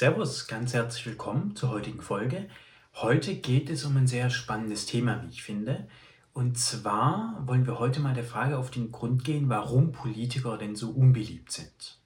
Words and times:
Servus, 0.00 0.46
ganz 0.46 0.72
herzlich 0.72 1.04
willkommen 1.04 1.54
zur 1.54 1.68
heutigen 1.68 2.00
Folge. 2.00 2.48
Heute 2.94 3.34
geht 3.34 3.68
es 3.68 3.84
um 3.84 3.98
ein 3.98 4.06
sehr 4.06 4.30
spannendes 4.30 4.86
Thema, 4.86 5.22
wie 5.22 5.28
ich 5.28 5.42
finde. 5.42 5.88
Und 6.32 6.56
zwar 6.58 7.42
wollen 7.44 7.66
wir 7.66 7.78
heute 7.78 8.00
mal 8.00 8.14
der 8.14 8.24
Frage 8.24 8.56
auf 8.56 8.70
den 8.70 8.92
Grund 8.92 9.24
gehen, 9.24 9.50
warum 9.50 9.92
Politiker 9.92 10.56
denn 10.56 10.74
so 10.74 10.88
unbeliebt 10.88 11.52
sind. 11.52 11.98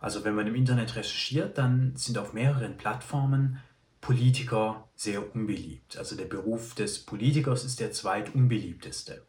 Also 0.00 0.24
wenn 0.24 0.34
man 0.34 0.48
im 0.48 0.56
Internet 0.56 0.96
recherchiert, 0.96 1.58
dann 1.58 1.94
sind 1.94 2.18
auf 2.18 2.32
mehreren 2.32 2.76
Plattformen 2.76 3.60
Politiker 4.00 4.88
sehr 4.96 5.32
unbeliebt. 5.32 5.96
Also 5.98 6.16
der 6.16 6.24
Beruf 6.24 6.74
des 6.74 7.06
Politikers 7.06 7.62
ist 7.62 7.78
der 7.78 7.92
zweitunbeliebteste. 7.92 9.22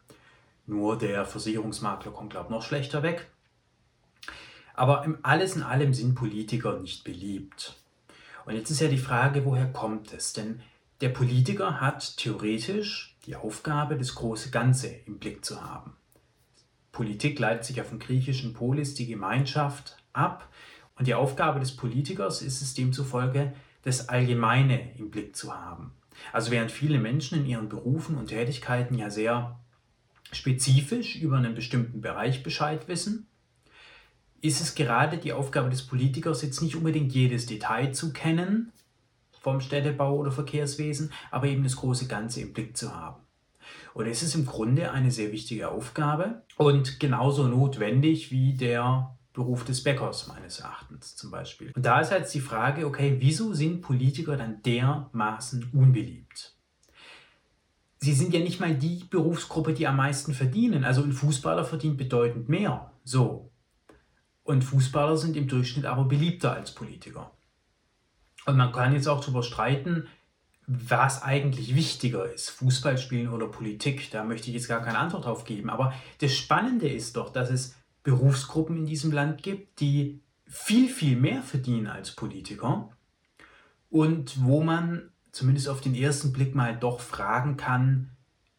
Nur 0.66 0.98
der 0.98 1.24
Versicherungsmakler 1.26 2.10
kommt, 2.10 2.30
glaube 2.30 2.46
ich, 2.46 2.50
noch 2.50 2.62
schlechter 2.62 3.04
weg. 3.04 3.30
Aber 4.74 5.06
alles 5.22 5.54
in 5.54 5.62
allem 5.62 5.94
sind 5.94 6.16
Politiker 6.16 6.80
nicht 6.80 7.04
beliebt. 7.04 7.83
Und 8.46 8.54
jetzt 8.54 8.70
ist 8.70 8.80
ja 8.80 8.88
die 8.88 8.98
Frage, 8.98 9.44
woher 9.44 9.72
kommt 9.72 10.12
es? 10.12 10.32
Denn 10.32 10.60
der 11.00 11.08
Politiker 11.08 11.80
hat 11.80 12.16
theoretisch 12.16 13.16
die 13.26 13.36
Aufgabe, 13.36 13.96
das 13.96 14.14
große 14.14 14.50
Ganze 14.50 14.88
im 15.06 15.18
Blick 15.18 15.44
zu 15.44 15.62
haben. 15.62 15.96
Politik 16.92 17.38
leitet 17.38 17.64
sich 17.64 17.80
auf 17.80 17.88
dem 17.88 17.98
griechischen 17.98 18.52
Polis, 18.52 18.94
die 18.94 19.06
Gemeinschaft, 19.06 19.96
ab. 20.12 20.48
Und 20.96 21.08
die 21.08 21.14
Aufgabe 21.14 21.58
des 21.58 21.76
Politikers 21.76 22.40
ist 22.40 22.62
es 22.62 22.74
demzufolge, 22.74 23.52
das 23.82 24.08
Allgemeine 24.08 24.96
im 24.96 25.10
Blick 25.10 25.34
zu 25.34 25.54
haben. 25.54 25.92
Also 26.32 26.50
während 26.52 26.70
viele 26.70 26.98
Menschen 26.98 27.38
in 27.38 27.46
ihren 27.46 27.68
Berufen 27.68 28.16
und 28.16 28.28
Tätigkeiten 28.28 28.96
ja 28.96 29.10
sehr 29.10 29.58
spezifisch 30.32 31.16
über 31.16 31.36
einen 31.36 31.54
bestimmten 31.54 32.00
Bereich 32.00 32.42
Bescheid 32.42 32.86
wissen, 32.88 33.26
ist 34.44 34.60
es 34.60 34.74
gerade 34.74 35.16
die 35.16 35.32
Aufgabe 35.32 35.70
des 35.70 35.86
Politikers, 35.86 36.42
jetzt 36.42 36.60
nicht 36.60 36.76
unbedingt 36.76 37.12
jedes 37.12 37.46
Detail 37.46 37.92
zu 37.92 38.12
kennen 38.12 38.72
vom 39.40 39.60
Städtebau 39.60 40.16
oder 40.16 40.30
Verkehrswesen, 40.30 41.12
aber 41.30 41.46
eben 41.46 41.64
das 41.64 41.76
große 41.76 42.06
Ganze 42.08 42.42
im 42.42 42.52
Blick 42.52 42.76
zu 42.76 42.94
haben. 42.94 43.22
Und 43.94 44.06
es 44.06 44.22
ist 44.22 44.34
im 44.34 44.44
Grunde 44.44 44.92
eine 44.92 45.10
sehr 45.10 45.32
wichtige 45.32 45.70
Aufgabe 45.70 46.42
und 46.58 47.00
genauso 47.00 47.48
notwendig 47.48 48.30
wie 48.30 48.52
der 48.52 49.16
Beruf 49.32 49.64
des 49.64 49.82
Bäckers 49.82 50.28
meines 50.28 50.60
Erachtens 50.60 51.16
zum 51.16 51.30
Beispiel. 51.30 51.72
Und 51.74 51.86
da 51.86 52.00
ist 52.00 52.10
jetzt 52.10 52.34
die 52.34 52.40
Frage, 52.40 52.86
okay, 52.86 53.16
wieso 53.20 53.54
sind 53.54 53.80
Politiker 53.80 54.36
dann 54.36 54.62
dermaßen 54.62 55.70
unbeliebt? 55.72 56.54
Sie 57.96 58.12
sind 58.12 58.34
ja 58.34 58.40
nicht 58.40 58.60
mal 58.60 58.74
die 58.74 59.04
Berufsgruppe, 59.08 59.72
die 59.72 59.86
am 59.86 59.96
meisten 59.96 60.34
verdienen. 60.34 60.84
Also 60.84 61.02
ein 61.02 61.12
Fußballer 61.12 61.64
verdient 61.64 61.96
bedeutend 61.96 62.50
mehr. 62.50 62.90
So. 63.04 63.50
Und 64.44 64.62
Fußballer 64.62 65.16
sind 65.16 65.36
im 65.36 65.48
Durchschnitt 65.48 65.86
aber 65.86 66.04
beliebter 66.04 66.52
als 66.52 66.72
Politiker. 66.72 67.32
Und 68.46 68.56
man 68.56 68.72
kann 68.72 68.92
jetzt 68.92 69.08
auch 69.08 69.20
darüber 69.20 69.42
streiten, 69.42 70.06
was 70.66 71.22
eigentlich 71.22 71.74
wichtiger 71.74 72.30
ist, 72.30 72.50
Fußball 72.50 72.96
spielen 72.96 73.28
oder 73.28 73.48
Politik. 73.48 74.10
Da 74.10 74.22
möchte 74.24 74.48
ich 74.48 74.54
jetzt 74.54 74.68
gar 74.68 74.82
keine 74.82 74.98
Antwort 74.98 75.24
drauf 75.24 75.44
geben. 75.44 75.70
Aber 75.70 75.92
das 76.20 76.34
Spannende 76.34 76.88
ist 76.88 77.16
doch, 77.16 77.32
dass 77.32 77.50
es 77.50 77.74
Berufsgruppen 78.02 78.76
in 78.76 78.86
diesem 78.86 79.12
Land 79.12 79.42
gibt, 79.42 79.80
die 79.80 80.20
viel, 80.46 80.88
viel 80.88 81.16
mehr 81.16 81.42
verdienen 81.42 81.86
als 81.86 82.12
Politiker 82.12 82.90
und 83.90 84.44
wo 84.44 84.62
man 84.62 85.10
zumindest 85.32 85.68
auf 85.68 85.80
den 85.80 85.94
ersten 85.94 86.32
Blick 86.32 86.54
mal 86.54 86.76
doch 86.76 87.00
fragen 87.00 87.56
kann, 87.56 88.10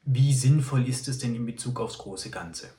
wie 0.03 0.33
sinnvoll 0.33 0.88
ist 0.88 1.08
es 1.08 1.20
denn 1.20 1.36
in 1.36 1.45
Bezug 1.45 1.80
aufs 1.80 1.97
große 1.97 2.30
Ganze. 2.30 2.70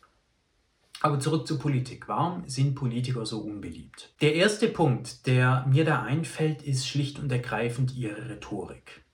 Aber 1.03 1.21
zurück 1.21 1.47
zur 1.47 1.59
Politik. 1.59 2.09
Warum 2.09 2.49
sind 2.49 2.75
Politiker 2.75 3.27
so 3.27 3.41
unbeliebt? 3.41 4.15
Der 4.21 4.35
erste 4.35 4.69
Punkt, 4.69 5.27
der 5.27 5.67
mir 5.69 5.85
da 5.85 6.03
einfällt, 6.03 6.63
ist 6.63 6.89
schlicht 6.89 7.19
und 7.19 7.31
ergreifend 7.31 7.95
ihre 7.95 8.31
Rhetorik. 8.31 9.05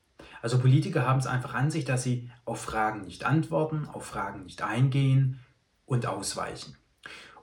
Also 0.40 0.58
Politiker 0.58 1.06
haben 1.06 1.18
es 1.18 1.26
einfach 1.26 1.54
an 1.54 1.70
sich, 1.70 1.84
dass 1.84 2.02
sie 2.02 2.30
auf 2.44 2.60
Fragen 2.60 3.02
nicht 3.02 3.24
antworten, 3.24 3.86
auf 3.86 4.04
Fragen 4.04 4.44
nicht 4.44 4.62
eingehen 4.62 5.40
und 5.86 6.06
ausweichen. 6.06 6.76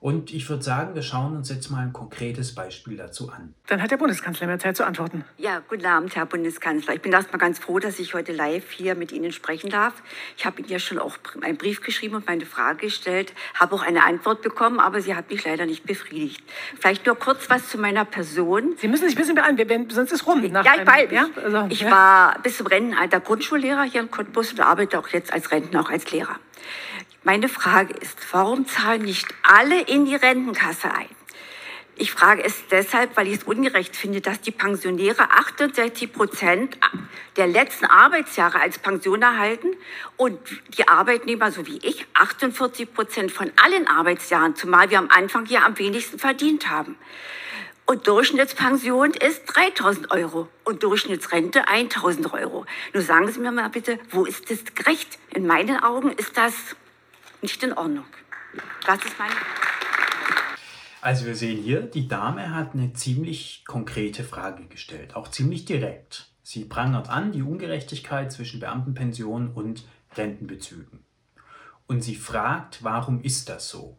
Und 0.02 0.32
ich 0.32 0.50
würde 0.50 0.64
sagen, 0.64 0.96
wir 0.96 1.02
schauen 1.02 1.36
uns 1.36 1.50
jetzt 1.50 1.70
mal 1.70 1.82
ein 1.82 1.92
konkretes 1.92 2.56
Beispiel 2.56 2.96
dazu 2.96 3.30
an. 3.30 3.54
Dann 3.68 3.82
hat 3.82 3.92
der 3.92 3.98
Bundeskanzler 3.98 4.48
mehr 4.48 4.58
Zeit 4.58 4.78
zu 4.78 4.86
antworten. 4.86 5.26
Ja, 5.38 5.62
guten 5.68 5.86
Abend, 5.86 6.16
Herr 6.16 6.26
Bundeskanzler. 6.26 6.94
Ich 6.94 7.02
bin 7.02 7.12
erstmal 7.12 7.40
ganz 7.40 7.60
froh, 7.60 7.80
dass 7.80 8.00
ich 8.00 8.14
heute 8.14 8.32
live 8.32 8.72
hier 8.72 8.96
mit 8.96 9.12
Ihnen 9.12 9.34
sprechen 9.34 9.70
darf. 9.70 9.94
Ich 10.38 10.46
habe 10.46 10.62
Ihnen 10.62 10.70
ja 10.70 10.80
schon 10.80 11.00
auch 11.00 11.18
einen 11.42 11.58
Brief 11.58 11.82
geschrieben 11.82 12.16
und 12.16 12.28
meine 12.28 12.46
Frage 12.46 12.88
gestellt, 12.88 13.34
habe 13.56 13.76
auch 13.76 13.84
eine 13.84 14.06
Antwort 14.06 14.42
bekommen, 14.42 14.80
aber 14.80 15.02
sie 15.02 15.16
hat 15.16 15.30
mich 15.30 15.44
leider 15.44 15.66
nicht 15.66 15.86
befriedigt. 15.86 16.42
Vielleicht 16.80 17.06
nur 17.06 17.16
kurz 17.16 17.50
was 17.50 17.68
zu 17.68 17.78
meiner 17.78 18.06
Person. 18.06 18.76
Sie 18.78 18.88
müssen 18.88 19.06
sich 19.06 19.18
ein 19.18 19.20
bisschen 19.20 19.36
beeilen, 19.36 19.90
sonst 19.90 20.14
ist 20.14 20.26
rum. 20.26 20.42
ja, 20.46 20.62
ich 20.80 20.88
weiß. 20.88 21.12
Ja? 21.12 21.28
Also, 21.36 21.66
ich 21.68 21.82
ja? 21.82 21.92
war 21.92 22.40
bis 22.42 22.56
zum 22.56 22.68
Rentenalter 22.68 23.20
Grundschullehrer 23.20 23.84
hier 23.84 24.00
in 24.00 24.10
Cottbus 24.10 24.54
und 24.54 24.62
arbeite 24.62 24.98
auch 24.98 25.10
jetzt 25.10 25.34
als 25.34 25.52
Rentner, 25.52 25.82
auch 25.82 25.90
als 25.90 26.10
Lehrer. 26.10 26.38
Meine 27.24 27.50
Frage 27.50 27.94
ist, 27.96 28.18
warum 28.32 28.66
zahlen 28.66 29.02
nicht 29.02 29.28
alle 29.44 29.82
in 29.82 30.06
die 30.06 30.16
Rentenkasse 30.16 30.90
ein? 30.94 31.10
Ich 31.98 32.14
frage 32.14 32.46
es 32.46 32.64
deshalb, 32.72 33.18
weil 33.18 33.28
ich 33.28 33.40
es 33.40 33.44
ungerecht 33.44 33.94
finde, 33.94 34.22
dass 34.22 34.40
die 34.40 34.52
Pensionäre 34.52 35.30
68 35.32 36.14
Prozent 36.14 36.78
der 37.36 37.48
letzten 37.48 37.88
Arbeitsjahre 37.88 38.62
als 38.62 38.80
Pension 38.80 39.22
erhalten 39.22 39.68
und 40.16 40.40
die 40.78 40.88
Arbeitnehmer, 40.88 41.52
so 41.52 41.68
wie 41.68 41.80
ich, 41.80 42.08
48 42.14 42.94
Prozent 42.94 43.34
von 43.34 43.52
allen 43.62 43.90
Arbeitsjahren, 43.90 44.56
zumal 44.56 44.90
wir 44.90 44.98
am 44.98 45.10
Anfang 45.10 45.46
ja 45.48 45.66
am 45.66 45.78
wenigsten 45.78 46.20
verdient 46.20 46.70
haben. 46.70 46.96
Und 47.86 48.08
Durchschnittspension 48.08 49.12
ist 49.12 49.44
3000 49.48 50.10
Euro 50.12 50.48
und 50.64 50.84
Durchschnittsrente 50.84 51.68
1000 51.68 52.32
Euro. 52.32 52.66
Nur 52.94 53.04
sagen 53.04 53.30
Sie 53.30 53.42
mir 53.42 53.52
mal 53.52 53.70
bitte, 53.70 54.00
wo 54.12 54.24
ist 54.24 54.50
das 54.50 54.60
gerecht? 54.74 55.20
In 55.34 55.46
meinen 55.46 55.84
Augen 55.84 56.14
ist 56.14 56.38
das 56.38 56.54
nicht 57.42 57.62
in 57.64 57.74
Ordnung. 57.74 58.06
Das 58.86 59.04
ist 59.04 59.18
meine. 59.18 59.34
Also 61.02 61.26
wir 61.26 61.36
sehen 61.36 61.62
hier, 61.64 61.82
die 61.82 62.08
Dame 62.08 62.54
hat 62.54 62.74
eine 62.74 62.94
ziemlich 62.94 63.64
konkrete 63.66 64.24
Frage 64.24 64.66
gestellt, 64.66 65.16
auch 65.16 65.30
ziemlich 65.30 65.66
direkt. 65.66 66.30
Sie 66.44 66.66
prangert 66.66 67.10
an 67.10 67.32
die 67.32 67.42
Ungerechtigkeit 67.42 68.32
zwischen 68.32 68.60
Beamtenpensionen 68.60 69.54
und 69.54 69.84
Rentenbezügen. 70.16 71.06
Und 71.88 72.02
sie 72.02 72.16
fragt, 72.16 72.84
warum 72.84 73.22
ist 73.22 73.50
das 73.50 73.70
so? 73.70 73.98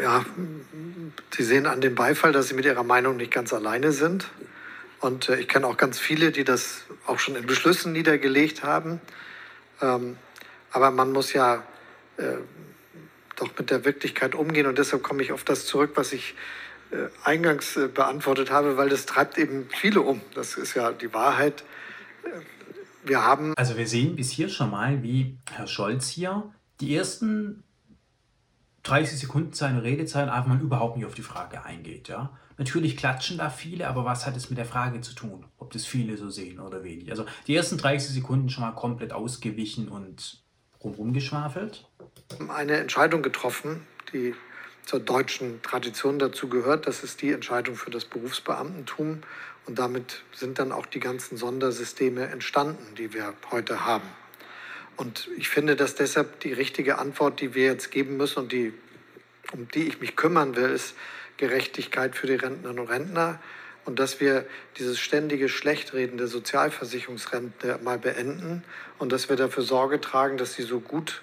Ja, 0.00 0.24
Sie 1.30 1.42
sehen 1.42 1.66
an 1.66 1.80
dem 1.80 1.94
Beifall, 1.94 2.32
dass 2.32 2.48
Sie 2.48 2.54
mit 2.54 2.64
Ihrer 2.64 2.84
Meinung 2.84 3.16
nicht 3.16 3.32
ganz 3.32 3.52
alleine 3.52 3.92
sind. 3.92 4.28
Und 5.00 5.28
äh, 5.28 5.40
ich 5.40 5.48
kenne 5.48 5.66
auch 5.66 5.76
ganz 5.76 5.98
viele, 5.98 6.30
die 6.30 6.44
das 6.44 6.84
auch 7.06 7.18
schon 7.18 7.36
in 7.36 7.46
Beschlüssen 7.46 7.92
niedergelegt 7.92 8.62
haben. 8.62 9.00
Ähm, 9.82 10.16
aber 10.72 10.90
man 10.90 11.12
muss 11.12 11.32
ja 11.32 11.62
äh, 12.16 12.36
doch 13.36 13.50
mit 13.58 13.70
der 13.70 13.84
Wirklichkeit 13.84 14.34
umgehen 14.34 14.66
und 14.66 14.78
deshalb 14.78 15.02
komme 15.02 15.22
ich 15.22 15.32
auf 15.32 15.44
das 15.44 15.66
zurück, 15.66 15.92
was 15.94 16.12
ich 16.12 16.34
äh, 16.90 17.08
eingangs 17.24 17.76
äh, 17.76 17.88
beantwortet 17.88 18.50
habe, 18.50 18.76
weil 18.76 18.88
das 18.88 19.06
treibt 19.06 19.38
eben 19.38 19.68
viele 19.70 20.02
um. 20.02 20.20
Das 20.34 20.54
ist 20.56 20.74
ja 20.74 20.92
die 20.92 21.12
Wahrheit. 21.14 21.64
Äh, 22.24 22.40
wir 23.04 23.24
haben. 23.24 23.54
Also 23.56 23.76
wir 23.76 23.86
sehen 23.86 24.16
bis 24.16 24.30
hier 24.30 24.48
schon 24.48 24.70
mal, 24.70 25.02
wie 25.02 25.38
Herr 25.52 25.66
Scholz 25.66 26.08
hier 26.08 26.52
die 26.80 26.94
ersten 26.94 27.62
30 28.82 29.18
Sekunden 29.20 29.52
seiner 29.52 29.82
Redezeit 29.82 30.28
einfach 30.28 30.46
mal 30.46 30.60
überhaupt 30.60 30.96
nicht 30.96 31.06
auf 31.06 31.14
die 31.14 31.22
Frage 31.22 31.64
eingeht. 31.64 32.08
Ja? 32.08 32.36
Natürlich 32.60 32.98
klatschen 32.98 33.38
da 33.38 33.48
viele, 33.48 33.88
aber 33.88 34.04
was 34.04 34.26
hat 34.26 34.36
es 34.36 34.50
mit 34.50 34.58
der 34.58 34.66
Frage 34.66 35.00
zu 35.00 35.14
tun, 35.14 35.46
ob 35.56 35.72
das 35.72 35.86
viele 35.86 36.18
so 36.18 36.28
sehen 36.28 36.60
oder 36.60 36.84
wenig? 36.84 37.10
Also 37.10 37.24
die 37.46 37.56
ersten 37.56 37.78
30 37.78 38.10
Sekunden 38.10 38.50
schon 38.50 38.62
mal 38.62 38.72
komplett 38.72 39.14
ausgewichen 39.14 39.88
und 39.88 40.42
rumgeschwafelt. 40.84 41.88
Eine 42.50 42.76
Entscheidung 42.76 43.22
getroffen, 43.22 43.86
die 44.12 44.34
zur 44.84 45.00
deutschen 45.00 45.62
Tradition 45.62 46.18
dazu 46.18 46.50
gehört. 46.50 46.86
Das 46.86 47.02
ist 47.02 47.22
die 47.22 47.32
Entscheidung 47.32 47.76
für 47.76 47.90
das 47.90 48.04
Berufsbeamtentum. 48.04 49.22
Und 49.64 49.78
damit 49.78 50.22
sind 50.34 50.58
dann 50.58 50.70
auch 50.70 50.84
die 50.84 51.00
ganzen 51.00 51.38
Sondersysteme 51.38 52.26
entstanden, 52.26 52.94
die 52.94 53.14
wir 53.14 53.32
heute 53.50 53.86
haben. 53.86 54.08
Und 54.98 55.30
ich 55.38 55.48
finde, 55.48 55.76
dass 55.76 55.94
deshalb 55.94 56.40
die 56.40 56.52
richtige 56.52 56.98
Antwort, 56.98 57.40
die 57.40 57.54
wir 57.54 57.64
jetzt 57.64 57.90
geben 57.90 58.18
müssen 58.18 58.40
und 58.40 58.52
die, 58.52 58.74
um 59.50 59.66
die 59.68 59.84
ich 59.84 60.02
mich 60.02 60.14
kümmern 60.14 60.56
will, 60.56 60.68
ist, 60.68 60.94
Gerechtigkeit 61.40 62.14
für 62.14 62.26
die 62.26 62.34
Rentnerinnen 62.34 62.78
und 62.78 62.88
Rentner 62.88 63.40
und 63.86 63.98
dass 63.98 64.20
wir 64.20 64.46
dieses 64.78 65.00
ständige 65.00 65.48
Schlechtreden 65.48 66.18
der 66.18 66.28
Sozialversicherungsrente 66.28 67.80
mal 67.82 67.98
beenden 67.98 68.62
und 68.98 69.10
dass 69.10 69.28
wir 69.28 69.36
dafür 69.36 69.62
Sorge 69.62 70.00
tragen, 70.00 70.36
dass 70.36 70.54
sie 70.54 70.62
so 70.62 70.80
gut 70.80 71.22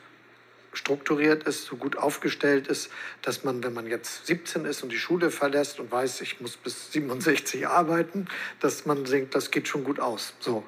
strukturiert 0.73 1.43
ist, 1.43 1.65
so 1.65 1.75
gut 1.75 1.97
aufgestellt 1.97 2.67
ist, 2.67 2.91
dass 3.21 3.43
man, 3.43 3.63
wenn 3.63 3.73
man 3.73 3.87
jetzt 3.87 4.25
17 4.27 4.65
ist 4.65 4.83
und 4.83 4.91
die 4.91 4.97
Schule 4.97 5.31
verlässt 5.31 5.79
und 5.79 5.91
weiß, 5.91 6.21
ich 6.21 6.41
muss 6.41 6.57
bis 6.57 6.91
67 6.91 7.67
arbeiten, 7.67 8.27
dass 8.59 8.85
man 8.85 9.03
denkt, 9.03 9.35
das 9.35 9.51
geht 9.51 9.67
schon 9.67 9.83
gut 9.83 9.99
aus. 9.99 10.33
So. 10.39 10.63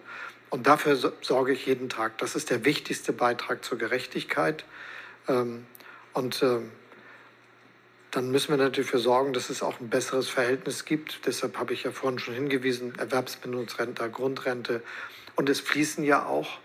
Und 0.49 0.67
dafür 0.67 0.95
sorge 1.21 1.53
ich 1.53 1.65
jeden 1.65 1.89
Tag. 1.89 2.17
Das 2.19 2.35
ist 2.35 2.49
der 2.49 2.65
wichtigste 2.65 3.13
Beitrag 3.13 3.63
zur 3.63 3.77
Gerechtigkeit. 3.77 4.63
Ähm, 5.27 5.65
und 6.13 6.41
ähm, 6.41 6.71
dann 8.11 8.31
müssen 8.31 8.49
wir 8.49 8.57
natürlich 8.57 8.87
dafür 8.87 8.99
sorgen, 8.99 9.33
dass 9.33 9.49
es 9.49 9.61
auch 9.61 9.79
ein 9.79 9.89
besseres 9.89 10.29
Verhältnis 10.29 10.85
gibt. 10.85 11.25
Deshalb 11.25 11.57
habe 11.57 11.73
ich 11.73 11.83
ja 11.83 11.91
vorhin 11.91 12.19
schon 12.19 12.33
hingewiesen, 12.33 12.95
Erwerbsbindungsrente, 12.97 14.09
Grundrente. 14.09 14.81
Und 15.35 15.47
es 15.49 15.59
fließen 15.59 16.03
ja 16.03 16.25
auch 16.25 16.59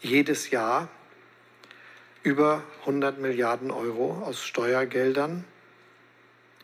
jedes 0.00 0.50
Jahr 0.50 0.88
über 2.22 2.62
100 2.80 3.20
Milliarden 3.20 3.70
Euro 3.70 4.22
aus 4.24 4.44
Steuergeldern 4.44 5.44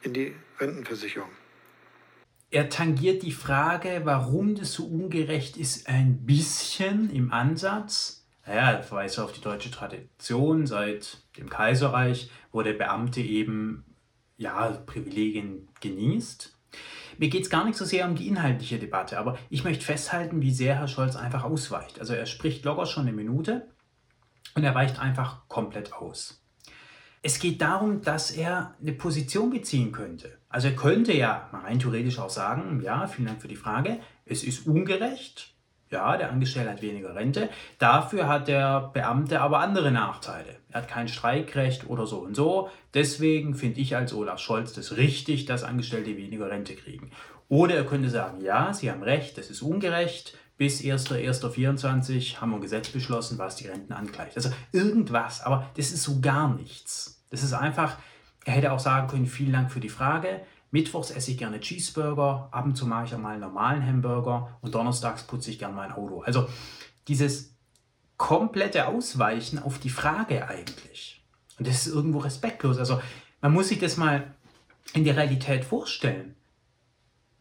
in 0.03 0.13
die 0.13 0.35
Rentenversicherung. 0.59 1.31
Er 2.51 2.71
tangiert 2.71 3.23
die 3.23 3.33
Frage, 3.33 4.01
warum 4.05 4.55
das 4.55 4.73
so 4.73 4.87
ungerecht 4.87 5.57
ist, 5.57 5.89
ein 5.89 6.25
bisschen 6.25 7.11
im 7.11 7.33
Ansatz. 7.33 8.25
Naja, 8.47 8.73
er 8.73 8.83
verweist 8.83 9.21
auf 9.21 9.33
die 9.33 9.43
deutsche 9.43 9.71
Tradition 9.71 10.67
seit 10.67 11.19
dem 11.37 11.51
Kaiserreich, 11.51 12.31
wo 12.51 12.63
der 12.63 12.73
Beamte 12.73 13.21
eben 13.21 13.85
ja, 14.39 14.71
Privilegien 14.87 15.69
genießt. 15.81 16.55
Mir 17.19 17.29
geht 17.29 17.43
es 17.43 17.51
gar 17.51 17.65
nicht 17.65 17.77
so 17.77 17.85
sehr 17.85 18.09
um 18.09 18.15
die 18.15 18.29
inhaltliche 18.29 18.79
Debatte, 18.79 19.19
aber 19.19 19.37
ich 19.51 19.65
möchte 19.65 19.85
festhalten, 19.85 20.41
wie 20.41 20.53
sehr 20.53 20.77
Herr 20.77 20.89
Scholz 20.89 21.17
einfach 21.17 21.45
ausweicht. 21.45 22.01
Also 22.01 22.15
er 22.15 22.27
spricht 22.27 22.65
locker 22.65 22.87
schon 22.87 23.09
eine 23.09 23.17
Minute 23.17 23.69
und 24.55 24.63
er 24.65 24.75
weicht 24.75 25.01
einfach 25.01 25.49
komplett 25.49 25.93
aus. 25.93 26.41
Es 27.21 27.41
geht 27.41 27.61
darum, 27.61 28.03
dass 28.03 28.31
er 28.31 28.77
eine 28.81 28.93
Position 28.93 29.51
beziehen 29.51 29.91
könnte. 29.91 30.39
Also 30.49 30.69
er 30.69 30.77
könnte 30.77 31.13
ja 31.13 31.51
rein 31.53 31.81
theoretisch 31.81 32.21
auch 32.21 32.31
sagen, 32.31 32.81
ja, 32.81 33.09
vielen 33.09 33.27
Dank 33.27 33.43
für 33.43 33.49
die 33.49 33.57
Frage, 33.57 33.99
es 34.25 34.45
ist 34.45 34.67
ungerecht, 34.67 35.53
ja, 35.91 36.17
der 36.17 36.31
Angestellte 36.31 36.71
hat 36.71 36.83
weniger 36.83 37.15
Rente. 37.15 37.49
Dafür 37.79 38.29
hat 38.29 38.49
der 38.49 38.91
Beamte 38.93 39.41
aber 39.41 39.61
andere 39.61 39.91
Nachteile. 39.91 40.57
Er 40.71 40.83
hat 40.83 40.89
kein 40.89 41.09
Streikrecht 41.09 41.89
oder 41.89 42.07
so 42.07 42.19
und 42.19 42.35
so. 42.35 42.71
Deswegen 42.95 43.55
finde 43.55 43.81
ich 43.81 43.97
als 43.97 44.13
Olaf 44.13 44.39
Scholz 44.39 44.73
das 44.73 44.97
richtig, 44.97 45.47
dass 45.47 45.65
Angestellte 45.65 46.17
weniger 46.17 46.51
Rente 46.51 46.75
kriegen. 46.75 47.11
Oder 47.49 47.77
er 47.77 47.85
könnte 47.85 48.11
sagen, 48.11 48.43
ja, 48.43 48.75
Sie 48.75 48.91
haben 48.91 49.03
recht, 49.03 49.39
das 49.39 49.49
ist 49.49 49.63
ungerecht. 49.63 50.37
Bis 50.59 50.83
1.1.24 50.83 52.41
haben 52.41 52.51
wir 52.51 52.57
ein 52.57 52.61
Gesetz 52.61 52.89
beschlossen, 52.89 53.39
was 53.39 53.57
die 53.57 53.69
Renten 53.69 53.93
angleicht. 53.93 54.37
Also 54.37 54.51
irgendwas, 54.73 55.41
aber 55.41 55.71
das 55.77 55.93
ist 55.93 56.03
so 56.03 56.21
gar 56.21 56.53
nichts. 56.53 57.23
Das 57.31 57.43
ist 57.43 57.53
einfach, 57.53 57.97
er 58.45 58.55
hätte 58.55 58.73
auch 58.73 58.81
sagen 58.81 59.09
können, 59.09 59.27
vielen 59.27 59.53
Dank 59.53 59.71
für 59.71 59.81
die 59.81 59.89
Frage. 59.89 60.41
Mittwochs 60.71 61.11
esse 61.11 61.31
ich 61.31 61.39
gerne 61.39 61.61
Cheeseburger, 61.61 62.49
ab 62.51 62.65
und 62.65 62.77
zu 62.77 62.87
mache 62.87 63.07
ich 63.07 63.15
auch 63.15 63.19
mal 63.19 63.33
einen 63.33 63.41
normalen 63.41 63.85
Hamburger 63.85 64.59
und 64.61 64.75
donnerstags 64.75 65.23
putze 65.23 65.51
ich 65.51 65.59
gerne 65.59 65.75
mein 65.75 65.93
Auto. 65.93 66.21
Also 66.21 66.47
dieses 67.09 67.55
komplette 68.19 68.87
Ausweichen 68.87 69.59
auf 69.59 69.79
die 69.79 69.91
Frage 69.91 70.49
eigentlich. 70.49 71.25
Und 71.59 71.67
das 71.67 71.87
ist 71.87 71.95
irgendwo 71.95 72.19
respektlos. 72.19 72.79
Also 72.79 73.01
man 73.41 73.53
muss 73.53 73.69
sich 73.69 73.79
das 73.79 73.97
mal 73.97 74.35
in 74.93 75.05
der 75.05 75.17
Realität 75.17 75.65
vorstellen. 75.65 76.35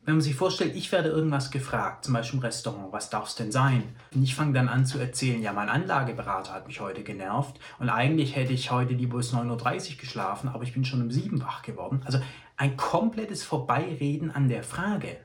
Wenn 0.07 0.15
man 0.15 0.21
sich 0.21 0.35
vorstellt, 0.35 0.73
ich 0.73 0.89
werde 0.93 1.09
irgendwas 1.09 1.51
gefragt, 1.51 2.05
zum 2.05 2.13
Beispiel 2.13 2.39
im 2.39 2.45
Restaurant, 2.45 2.93
was 2.93 3.09
darf 3.09 3.27
es 3.27 3.35
denn 3.35 3.51
sein? 3.51 3.83
Und 4.15 4.23
ich 4.23 4.35
fange 4.35 4.53
dann 4.53 4.69
an 4.69 4.85
zu 4.85 4.99
erzählen, 4.99 5.41
ja, 5.41 5.51
mein 5.51 5.67
Anlageberater 5.67 6.53
hat 6.53 6.65
mich 6.65 6.79
heute 6.79 7.03
genervt 7.03 7.59
und 7.77 7.89
eigentlich 7.89 8.37
hätte 8.37 8.53
ich 8.53 8.71
heute 8.71 8.93
lieber 8.93 9.17
bis 9.17 9.33
9.30 9.33 9.91
Uhr 9.91 9.97
geschlafen, 9.97 10.47
aber 10.47 10.63
ich 10.63 10.71
bin 10.71 10.85
schon 10.85 11.01
um 11.01 11.11
7 11.11 11.41
wach 11.41 11.61
geworden. 11.61 12.03
Also 12.05 12.21
ein 12.55 12.77
komplettes 12.77 13.43
Vorbeireden 13.43 14.31
an 14.31 14.47
der 14.47 14.63
Frage. 14.63 15.17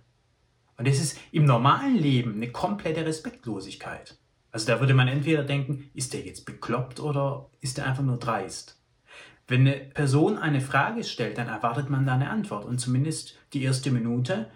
Und 0.76 0.88
das 0.88 0.98
ist 0.98 1.16
im 1.30 1.44
normalen 1.44 1.94
Leben 1.94 2.34
eine 2.34 2.50
komplette 2.50 3.06
Respektlosigkeit. 3.06 4.18
Also 4.50 4.66
da 4.66 4.80
würde 4.80 4.94
man 4.94 5.06
entweder 5.06 5.44
denken, 5.44 5.92
ist 5.94 6.12
der 6.12 6.22
jetzt 6.22 6.44
bekloppt 6.44 6.98
oder 6.98 7.50
ist 7.60 7.78
der 7.78 7.86
einfach 7.86 8.02
nur 8.02 8.16
dreist? 8.16 8.82
Wenn 9.46 9.60
eine 9.60 9.76
Person 9.76 10.38
eine 10.38 10.60
Frage 10.60 11.04
stellt, 11.04 11.38
dann 11.38 11.46
erwartet 11.46 11.88
man 11.88 12.04
da 12.04 12.14
eine 12.14 12.30
Antwort. 12.30 12.64
Und 12.64 12.80
zumindest 12.80 13.36
die 13.52 13.62
erste 13.62 13.92
Minute 13.92 14.50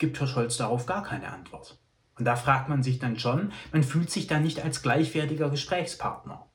gibt 0.00 0.18
Herr 0.18 0.26
Scholz 0.26 0.56
darauf 0.56 0.86
gar 0.86 1.04
keine 1.04 1.32
Antwort. 1.32 1.78
Und 2.18 2.24
da 2.24 2.34
fragt 2.34 2.68
man 2.68 2.82
sich 2.82 2.98
dann 2.98 3.18
schon, 3.18 3.52
man 3.72 3.84
fühlt 3.84 4.10
sich 4.10 4.26
dann 4.26 4.42
nicht 4.42 4.64
als 4.64 4.82
gleichwertiger 4.82 5.48
Gesprächspartner. 5.48 6.46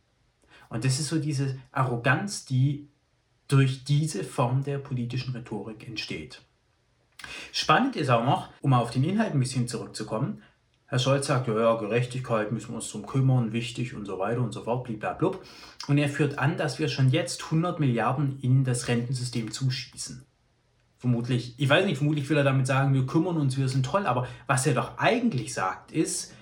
Und 0.67 0.83
das 0.83 0.99
ist 0.99 1.07
so 1.07 1.19
diese 1.19 1.57
Arroganz, 1.71 2.43
die 2.43 2.89
durch 3.47 3.85
diese 3.85 4.23
Form 4.23 4.63
der 4.63 4.79
politischen 4.79 5.33
Rhetorik 5.33 5.87
entsteht. 5.87 6.41
Spannend 7.53 7.95
ist 7.95 8.09
auch 8.09 8.25
noch, 8.25 8.49
um 8.61 8.73
auf 8.73 8.91
den 8.91 9.03
Inhalt 9.03 9.33
ein 9.33 9.39
bisschen 9.39 9.67
zurückzukommen, 9.67 10.41
Herr 10.87 10.99
Scholz 10.99 11.25
sagt, 11.25 11.47
ja, 11.47 11.75
Gerechtigkeit 11.75 12.51
müssen 12.51 12.69
wir 12.69 12.75
uns 12.75 12.91
drum 12.91 13.07
kümmern, 13.07 13.53
wichtig 13.53 13.95
und 13.95 14.05
so 14.05 14.19
weiter 14.19 14.41
und 14.41 14.51
so 14.51 14.63
fort, 14.63 14.83
blablabla. 14.83 15.31
Und 15.87 15.97
er 15.97 16.09
führt 16.09 16.37
an, 16.37 16.57
dass 16.57 16.77
wir 16.77 16.89
schon 16.89 17.09
jetzt 17.09 17.43
100 17.45 17.79
Milliarden 17.79 18.39
in 18.41 18.63
das 18.63 18.87
Rentensystem 18.87 19.51
zuschießen. 19.51 20.25
Vermutlich, 21.05 21.53
ich 21.59 21.69
weiß 21.69 21.85
nicht, 21.85 21.97
vermutlich 21.97 22.27
will 22.31 22.37
er 22.37 22.43
damit 22.43 22.65
sagen, 22.65 22.95
wir 22.95 23.05
kümmern 23.05 23.37
uns, 23.37 23.59
wir 23.59 23.69
sind 23.69 23.85
toll, 23.85 24.07
aber 24.07 24.27
was 24.47 24.65
er 24.65 24.73
doch 24.73 24.97
eigentlich 24.97 25.53
sagt, 25.53 25.91
ist, 25.91 26.33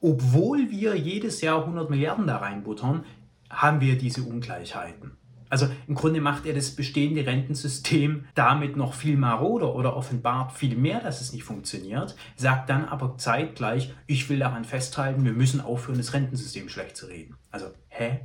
obwohl 0.00 0.70
wir 0.70 0.94
jedes 0.94 1.40
Jahr 1.40 1.62
100 1.62 1.90
Milliarden 1.90 2.28
da 2.28 2.36
reinbuttern, 2.36 3.04
haben 3.50 3.80
wir 3.80 3.98
diese 3.98 4.22
Ungleichheiten. 4.22 5.16
Also 5.48 5.66
im 5.88 5.96
Grunde 5.96 6.20
macht 6.20 6.46
er 6.46 6.54
das 6.54 6.76
bestehende 6.76 7.26
Rentensystem 7.26 8.26
damit 8.36 8.76
noch 8.76 8.94
viel 8.94 9.16
maroder 9.16 9.74
oder 9.74 9.96
offenbart 9.96 10.52
viel 10.52 10.76
mehr, 10.76 11.00
dass 11.00 11.20
es 11.20 11.32
nicht 11.32 11.42
funktioniert, 11.42 12.14
sagt 12.36 12.70
dann 12.70 12.84
aber 12.84 13.18
zeitgleich, 13.18 13.92
ich 14.06 14.30
will 14.30 14.38
daran 14.38 14.64
festhalten, 14.64 15.24
wir 15.24 15.32
müssen 15.32 15.60
aufhören, 15.60 15.98
das 15.98 16.12
Rentensystem 16.12 16.68
schlecht 16.68 16.96
zu 16.96 17.06
reden. 17.06 17.34
Also, 17.50 17.66
hä? 17.88 18.20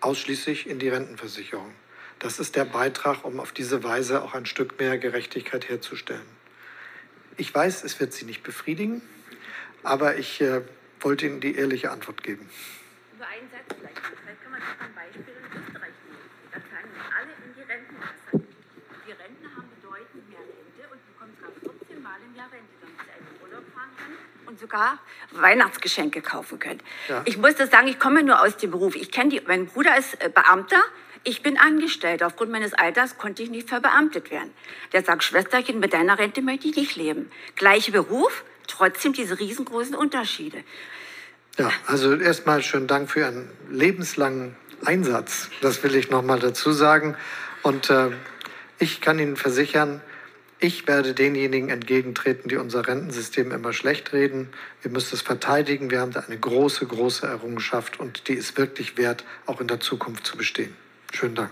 Ausschließlich 0.00 0.66
in 0.66 0.78
die 0.78 0.88
Rentenversicherung. 0.88 1.72
Das 2.18 2.40
ist 2.40 2.56
der 2.56 2.64
Beitrag, 2.64 3.24
um 3.24 3.38
auf 3.38 3.52
diese 3.52 3.84
Weise 3.84 4.22
auch 4.22 4.34
ein 4.34 4.46
Stück 4.46 4.78
mehr 4.78 4.98
Gerechtigkeit 4.98 5.68
herzustellen. 5.68 6.26
Ich 7.36 7.54
weiß, 7.54 7.84
es 7.84 8.00
wird 8.00 8.12
Sie 8.12 8.24
nicht 8.24 8.42
befriedigen, 8.42 9.02
aber 9.84 10.16
ich 10.16 10.40
äh, 10.40 10.62
wollte 11.00 11.26
Ihnen 11.26 11.40
die 11.40 11.54
ehrliche 11.54 11.90
Antwort 11.90 12.24
geben. 12.24 12.48
Über 13.14 13.26
einen 13.26 13.48
Satz 13.50 13.76
vielleicht. 13.78 13.98
Vielleicht 13.98 14.42
kann 14.42 14.50
man 14.50 14.60
das 14.60 14.86
ein 14.86 14.94
Beispiel 14.94 15.34
und 24.48 24.58
sogar 24.58 24.98
Weihnachtsgeschenke 25.32 26.22
kaufen 26.22 26.58
können. 26.58 26.80
Ja. 27.08 27.22
Ich 27.26 27.36
muss 27.36 27.54
das 27.54 27.70
sagen, 27.70 27.86
ich 27.86 27.98
komme 27.98 28.22
nur 28.22 28.42
aus 28.42 28.56
dem 28.56 28.70
Beruf. 28.70 28.96
Ich 28.96 29.12
kenne 29.12 29.30
die, 29.30 29.40
mein 29.46 29.66
Bruder 29.66 29.96
ist 29.96 30.14
äh, 30.22 30.28
Beamter. 30.28 30.82
Ich 31.28 31.42
bin 31.42 31.58
angestellt. 31.58 32.22
Aufgrund 32.22 32.50
meines 32.50 32.72
Alters 32.72 33.18
konnte 33.18 33.42
ich 33.42 33.50
nicht 33.50 33.68
verbeamtet 33.68 34.30
werden. 34.30 34.50
Der 34.94 35.04
sagt, 35.04 35.22
Schwesterchen, 35.22 35.78
mit 35.78 35.92
deiner 35.92 36.18
Rente 36.18 36.40
möchte 36.40 36.68
ich 36.68 36.76
nicht 36.76 36.96
leben. 36.96 37.30
Gleicher 37.54 37.92
Beruf, 37.92 38.44
trotzdem 38.66 39.12
diese 39.12 39.38
riesengroßen 39.38 39.94
Unterschiede. 39.94 40.64
Ja, 41.58 41.70
also 41.86 42.14
erstmal 42.14 42.62
schönen 42.62 42.86
Dank 42.86 43.10
für 43.10 43.20
Ihren 43.20 43.50
lebenslangen 43.70 44.56
Einsatz. 44.86 45.50
Das 45.60 45.82
will 45.82 45.96
ich 45.96 46.08
noch 46.08 46.22
mal 46.22 46.38
dazu 46.38 46.72
sagen. 46.72 47.14
Und 47.62 47.90
äh, 47.90 48.08
ich 48.78 49.02
kann 49.02 49.18
Ihnen 49.18 49.36
versichern, 49.36 50.00
ich 50.60 50.88
werde 50.88 51.12
denjenigen 51.12 51.68
entgegentreten, 51.68 52.48
die 52.48 52.56
unser 52.56 52.88
Rentensystem 52.88 53.52
immer 53.52 53.74
schlecht 53.74 54.14
reden. 54.14 54.48
Wir 54.80 54.90
müssen 54.90 55.14
es 55.14 55.20
verteidigen. 55.20 55.90
Wir 55.90 56.00
haben 56.00 56.12
da 56.12 56.20
eine 56.20 56.38
große, 56.38 56.86
große 56.86 57.26
Errungenschaft 57.26 58.00
und 58.00 58.28
die 58.28 58.34
ist 58.34 58.56
wirklich 58.56 58.96
wert, 58.96 59.26
auch 59.44 59.60
in 59.60 59.68
der 59.68 59.80
Zukunft 59.80 60.26
zu 60.26 60.38
bestehen. 60.38 60.74
Schönen 61.12 61.34
Dank. 61.34 61.50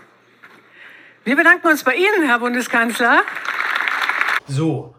Wir 1.23 1.35
bedanken 1.35 1.67
uns 1.67 1.83
bei 1.83 1.95
Ihnen, 1.95 2.25
Herr 2.25 2.39
Bundeskanzler. 2.39 3.21
So, 4.47 4.95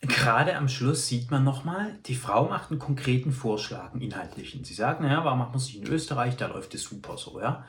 gerade 0.00 0.56
am 0.56 0.68
Schluss 0.68 1.06
sieht 1.06 1.30
man 1.30 1.44
nochmal, 1.44 1.98
die 2.06 2.16
Frau 2.16 2.48
macht 2.48 2.70
einen 2.70 2.80
konkreten 2.80 3.32
Vorschlag, 3.32 3.92
einen 3.92 4.02
inhaltlichen. 4.02 4.64
Sie 4.64 4.74
sagt, 4.74 5.00
naja, 5.00 5.24
warum 5.24 5.38
macht 5.38 5.50
man 5.50 5.58
es 5.58 5.66
nicht 5.66 5.76
in 5.76 5.86
Österreich, 5.86 6.36
da 6.36 6.48
läuft 6.48 6.74
es 6.74 6.82
super 6.82 7.16
so, 7.16 7.40
ja. 7.40 7.64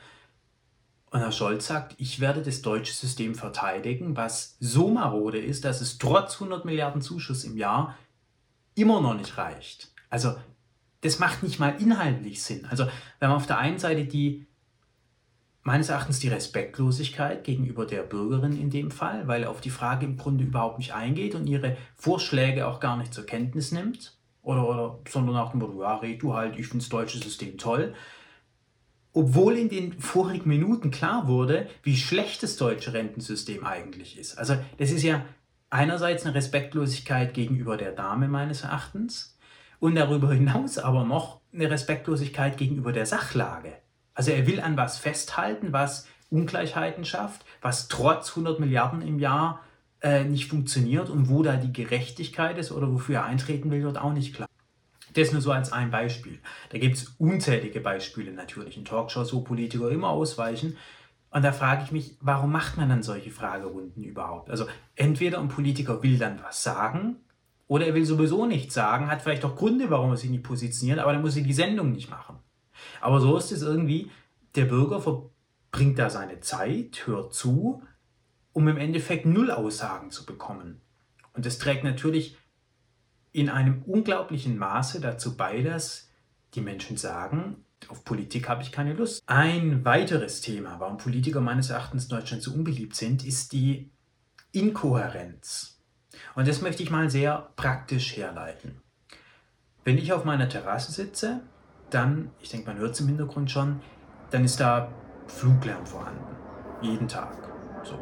Und 1.10 1.20
Herr 1.20 1.32
Scholz 1.32 1.66
sagt, 1.66 1.94
ich 1.98 2.20
werde 2.20 2.42
das 2.42 2.60
deutsche 2.60 2.92
System 2.92 3.34
verteidigen, 3.34 4.16
was 4.16 4.56
so 4.60 4.88
marode 4.90 5.38
ist, 5.38 5.64
dass 5.64 5.80
es 5.80 5.98
trotz 5.98 6.34
100 6.34 6.64
Milliarden 6.64 7.00
Zuschuss 7.00 7.44
im 7.44 7.56
Jahr 7.56 7.96
immer 8.74 9.00
noch 9.00 9.14
nicht 9.14 9.38
reicht. 9.38 9.90
Also 10.10 10.36
das 11.00 11.18
macht 11.18 11.42
nicht 11.42 11.58
mal 11.58 11.80
inhaltlich 11.80 12.42
Sinn. 12.42 12.66
Also 12.66 12.86
wir 13.18 13.28
haben 13.28 13.36
auf 13.36 13.46
der 13.46 13.58
einen 13.58 13.78
Seite 13.78 14.04
die, 14.04 14.46
meines 15.62 15.88
Erachtens 15.88 16.18
die 16.18 16.28
Respektlosigkeit 16.28 17.44
gegenüber 17.44 17.84
der 17.84 18.02
Bürgerin 18.02 18.58
in 18.58 18.70
dem 18.70 18.90
Fall, 18.90 19.28
weil 19.28 19.42
er 19.42 19.50
auf 19.50 19.60
die 19.60 19.70
Frage 19.70 20.06
im 20.06 20.16
Grunde 20.16 20.44
überhaupt 20.44 20.78
nicht 20.78 20.94
eingeht 20.94 21.34
und 21.34 21.46
ihre 21.46 21.76
Vorschläge 21.96 22.66
auch 22.66 22.80
gar 22.80 22.96
nicht 22.96 23.12
zur 23.12 23.26
Kenntnis 23.26 23.72
nimmt. 23.72 24.16
Oder, 24.42 24.68
oder 24.68 24.98
sondern 25.08 25.34
nach 25.34 25.50
dem 25.50 25.60
Motto, 25.60 25.82
ja, 25.82 25.96
red 25.96 26.22
du 26.22 26.32
halt, 26.32 26.58
ich 26.58 26.68
finde 26.68 26.82
das 26.82 26.88
deutsche 26.88 27.18
System 27.18 27.58
toll 27.58 27.94
obwohl 29.12 29.56
in 29.56 29.68
den 29.68 29.98
vorigen 29.98 30.48
Minuten 30.48 30.92
klar 30.92 31.26
wurde, 31.26 31.68
wie 31.82 31.96
schlecht 31.96 32.42
das 32.42 32.56
deutsche 32.56 32.92
Rentensystem 32.92 33.64
eigentlich 33.64 34.16
ist. 34.18 34.38
Also 34.38 34.56
das 34.76 34.92
ist 34.92 35.02
ja 35.02 35.24
einerseits 35.70 36.24
eine 36.24 36.34
Respektlosigkeit 36.34 37.34
gegenüber 37.34 37.76
der 37.76 37.92
Dame 37.92 38.28
meines 38.28 38.62
Erachtens 38.62 39.36
und 39.80 39.94
darüber 39.94 40.32
hinaus 40.32 40.78
aber 40.78 41.04
noch 41.04 41.40
eine 41.52 41.70
Respektlosigkeit 41.70 42.56
gegenüber 42.56 42.92
der 42.92 43.06
Sachlage. 43.06 43.72
Also 44.18 44.32
er 44.32 44.48
will 44.48 44.58
an 44.58 44.76
was 44.76 44.98
festhalten, 44.98 45.72
was 45.72 46.08
Ungleichheiten 46.28 47.04
schafft, 47.04 47.44
was 47.62 47.86
trotz 47.86 48.30
100 48.30 48.58
Milliarden 48.58 49.00
im 49.00 49.20
Jahr 49.20 49.60
äh, 50.00 50.24
nicht 50.24 50.50
funktioniert 50.50 51.08
und 51.08 51.28
wo 51.28 51.44
da 51.44 51.54
die 51.54 51.72
Gerechtigkeit 51.72 52.58
ist 52.58 52.72
oder 52.72 52.92
wofür 52.92 53.18
er 53.18 53.24
eintreten 53.26 53.70
will, 53.70 53.84
wird 53.84 53.96
auch 53.96 54.12
nicht 54.12 54.34
klar. 54.34 54.48
Das 55.14 55.30
nur 55.30 55.40
so 55.40 55.52
als 55.52 55.70
ein 55.70 55.92
Beispiel. 55.92 56.40
Da 56.70 56.78
gibt 56.78 56.96
es 56.96 57.14
unzählige 57.18 57.78
Beispiele 57.78 58.32
natürlich 58.32 58.76
in 58.76 58.84
Talkshows, 58.84 59.32
wo 59.32 59.42
Politiker 59.42 59.88
immer 59.88 60.08
ausweichen. 60.08 60.76
Und 61.30 61.44
da 61.44 61.52
frage 61.52 61.84
ich 61.84 61.92
mich, 61.92 62.16
warum 62.20 62.50
macht 62.50 62.76
man 62.76 62.88
dann 62.88 63.04
solche 63.04 63.30
Fragerunden 63.30 64.02
überhaupt? 64.02 64.50
Also 64.50 64.66
entweder 64.96 65.38
ein 65.38 65.46
Politiker 65.46 66.02
will 66.02 66.18
dann 66.18 66.42
was 66.42 66.64
sagen 66.64 67.18
oder 67.68 67.86
er 67.86 67.94
will 67.94 68.04
sowieso 68.04 68.46
nichts 68.46 68.74
sagen, 68.74 69.12
hat 69.12 69.22
vielleicht 69.22 69.44
auch 69.44 69.54
Gründe, 69.54 69.90
warum 69.90 70.10
er 70.10 70.16
sich 70.16 70.30
nicht 70.30 70.42
positioniert, 70.42 70.98
aber 70.98 71.12
dann 71.12 71.22
muss 71.22 71.36
er 71.36 71.44
die 71.44 71.52
Sendung 71.52 71.92
nicht 71.92 72.10
machen. 72.10 72.40
Aber 73.00 73.20
so 73.20 73.36
ist 73.36 73.52
es 73.52 73.62
irgendwie, 73.62 74.10
der 74.54 74.66
Bürger 74.66 75.00
verbringt 75.00 75.98
da 75.98 76.10
seine 76.10 76.40
Zeit, 76.40 77.06
hört 77.06 77.34
zu, 77.34 77.82
um 78.52 78.68
im 78.68 78.76
Endeffekt 78.76 79.26
null 79.26 79.50
Aussagen 79.50 80.10
zu 80.10 80.26
bekommen. 80.26 80.80
Und 81.32 81.46
das 81.46 81.58
trägt 81.58 81.84
natürlich 81.84 82.36
in 83.32 83.48
einem 83.48 83.82
unglaublichen 83.82 84.58
Maße 84.58 85.00
dazu 85.00 85.36
bei, 85.36 85.62
dass 85.62 86.08
die 86.54 86.60
Menschen 86.60 86.96
sagen, 86.96 87.64
auf 87.86 88.04
Politik 88.04 88.48
habe 88.48 88.62
ich 88.62 88.72
keine 88.72 88.94
Lust. 88.94 89.22
Ein 89.26 89.84
weiteres 89.84 90.40
Thema, 90.40 90.80
warum 90.80 90.96
Politiker 90.96 91.40
meines 91.40 91.70
Erachtens 91.70 92.04
in 92.04 92.10
Deutschland 92.10 92.42
so 92.42 92.52
unbeliebt 92.52 92.96
sind, 92.96 93.24
ist 93.24 93.52
die 93.52 93.90
Inkohärenz. 94.52 95.80
Und 96.34 96.48
das 96.48 96.60
möchte 96.60 96.82
ich 96.82 96.90
mal 96.90 97.10
sehr 97.10 97.50
praktisch 97.56 98.16
herleiten. 98.16 98.80
Wenn 99.84 99.98
ich 99.98 100.12
auf 100.12 100.24
meiner 100.24 100.48
Terrasse 100.48 100.90
sitze, 100.92 101.42
dann, 101.90 102.30
ich 102.40 102.50
denke, 102.50 102.68
man 102.68 102.78
hört 102.78 102.92
es 102.92 103.00
im 103.00 103.08
Hintergrund 103.08 103.50
schon, 103.50 103.80
dann 104.30 104.44
ist 104.44 104.60
da 104.60 104.88
Fluglärm 105.26 105.84
vorhanden. 105.86 106.24
Jeden 106.80 107.08
Tag. 107.08 107.36
So. 107.82 107.94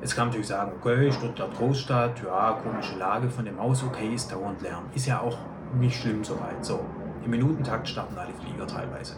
Jetzt 0.00 0.14
kann 0.14 0.26
man 0.26 0.28
natürlich 0.28 0.48
sagen, 0.48 0.72
okay, 0.80 1.10
Stuttgart 1.12 1.54
Großstadt, 1.56 2.22
ja, 2.24 2.52
komische 2.62 2.96
Lage 2.96 3.28
von 3.28 3.44
dem 3.44 3.58
Haus, 3.58 3.82
okay, 3.82 4.14
ist 4.14 4.30
dauernd 4.30 4.62
Lärm. 4.62 4.84
Ist 4.94 5.06
ja 5.06 5.20
auch 5.20 5.36
nicht 5.78 6.00
schlimm 6.00 6.24
soweit. 6.24 6.64
So, 6.64 6.84
im 7.24 7.30
Minutentakt 7.30 7.88
starten 7.88 8.16
alle 8.16 8.32
Flieger 8.34 8.66
teilweise. 8.66 9.14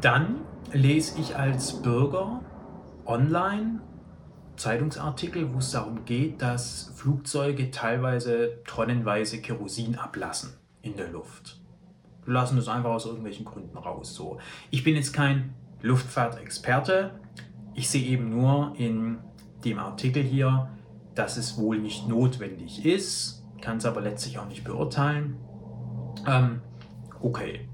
Dann 0.00 0.40
lese 0.72 1.20
ich 1.20 1.36
als 1.36 1.80
Bürger 1.82 2.40
online 3.04 3.80
Zeitungsartikel, 4.56 5.52
wo 5.52 5.58
es 5.58 5.70
darum 5.70 6.04
geht, 6.04 6.42
dass 6.42 6.92
Flugzeuge 6.96 7.70
teilweise 7.70 8.58
tonnenweise 8.64 9.40
Kerosin 9.40 9.96
ablassen 9.96 10.54
in 10.82 10.96
der 10.96 11.08
Luft. 11.08 11.61
Lassen 12.24 12.56
das 12.56 12.68
einfach 12.68 12.90
aus 12.90 13.06
irgendwelchen 13.06 13.44
Gründen 13.44 13.76
raus. 13.76 14.14
So. 14.14 14.38
Ich 14.70 14.84
bin 14.84 14.94
jetzt 14.94 15.12
kein 15.12 15.54
Luftfahrtexperte, 15.82 17.18
ich 17.74 17.88
sehe 17.88 18.06
eben 18.06 18.30
nur 18.30 18.74
in 18.76 19.18
dem 19.64 19.78
Artikel 19.78 20.22
hier, 20.22 20.68
dass 21.14 21.36
es 21.36 21.56
wohl 21.58 21.78
nicht 21.78 22.08
notwendig 22.08 22.84
ist, 22.84 23.44
kann 23.60 23.78
es 23.78 23.86
aber 23.86 24.00
letztlich 24.00 24.38
auch 24.38 24.46
nicht 24.46 24.64
beurteilen. 24.64 25.36
Ähm, 26.26 26.60
okay. 27.20 27.68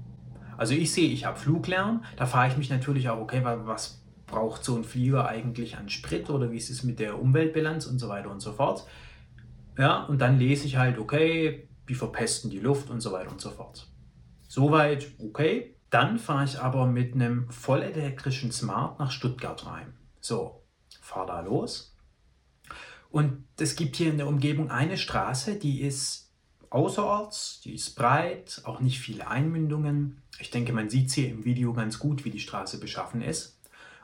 Also 0.57 0.73
ich 0.73 0.91
sehe, 0.91 1.09
ich 1.09 1.25
habe 1.25 1.37
Fluglärm, 1.37 2.03
da 2.17 2.25
frage 2.25 2.51
ich 2.51 2.57
mich 2.57 2.69
natürlich 2.69 3.09
auch, 3.09 3.19
okay, 3.19 3.41
was 3.43 4.03
braucht 4.27 4.63
so 4.63 4.75
ein 4.75 4.83
Flieger 4.83 5.27
eigentlich 5.27 5.77
an 5.77 5.89
Sprit 5.89 6.29
oder 6.29 6.51
wie 6.51 6.57
ist 6.57 6.69
es 6.69 6.83
mit 6.83 6.99
der 6.99 7.19
Umweltbilanz 7.19 7.85
und 7.85 7.99
so 7.99 8.09
weiter 8.09 8.29
und 8.29 8.41
so 8.41 8.53
fort. 8.53 8.85
Ja, 9.77 10.03
und 10.03 10.19
dann 10.19 10.37
lese 10.37 10.65
ich 10.65 10.77
halt, 10.77 10.99
okay, 10.99 11.67
wie 11.87 11.95
verpesten 11.95 12.51
die 12.51 12.59
Luft 12.59 12.89
und 12.89 13.01
so 13.01 13.11
weiter 13.11 13.31
und 13.31 13.41
so 13.41 13.49
fort. 13.49 13.88
Soweit 14.49 15.11
okay. 15.19 15.75
Dann 15.91 16.19
fahre 16.19 16.43
ich 16.43 16.59
aber 16.59 16.85
mit 16.85 17.13
einem 17.13 17.49
vollelektrischen 17.49 18.51
Smart 18.51 18.99
nach 18.99 19.11
Stuttgart 19.11 19.65
rein. 19.65 19.93
So, 20.19 20.63
fahre 21.01 21.27
da 21.27 21.39
los. 21.41 21.95
Und 23.09 23.45
es 23.57 23.75
gibt 23.75 23.95
hier 23.95 24.11
in 24.11 24.17
der 24.17 24.27
Umgebung 24.27 24.69
eine 24.69 24.97
Straße, 24.97 25.55
die 25.55 25.81
ist 25.81 26.31
außerorts, 26.69 27.61
die 27.63 27.73
ist 27.73 27.95
breit, 27.95 28.61
auch 28.65 28.81
nicht 28.81 28.99
viele 28.99 29.27
Einmündungen. 29.27 30.21
Ich 30.39 30.51
denke, 30.51 30.73
man 30.73 30.89
sieht 30.89 31.09
hier 31.09 31.29
im 31.29 31.45
Video 31.45 31.73
ganz 31.73 31.97
gut, 31.97 32.25
wie 32.25 32.29
die 32.29 32.39
Straße 32.39 32.79
beschaffen 32.79 33.21
ist. 33.21 33.59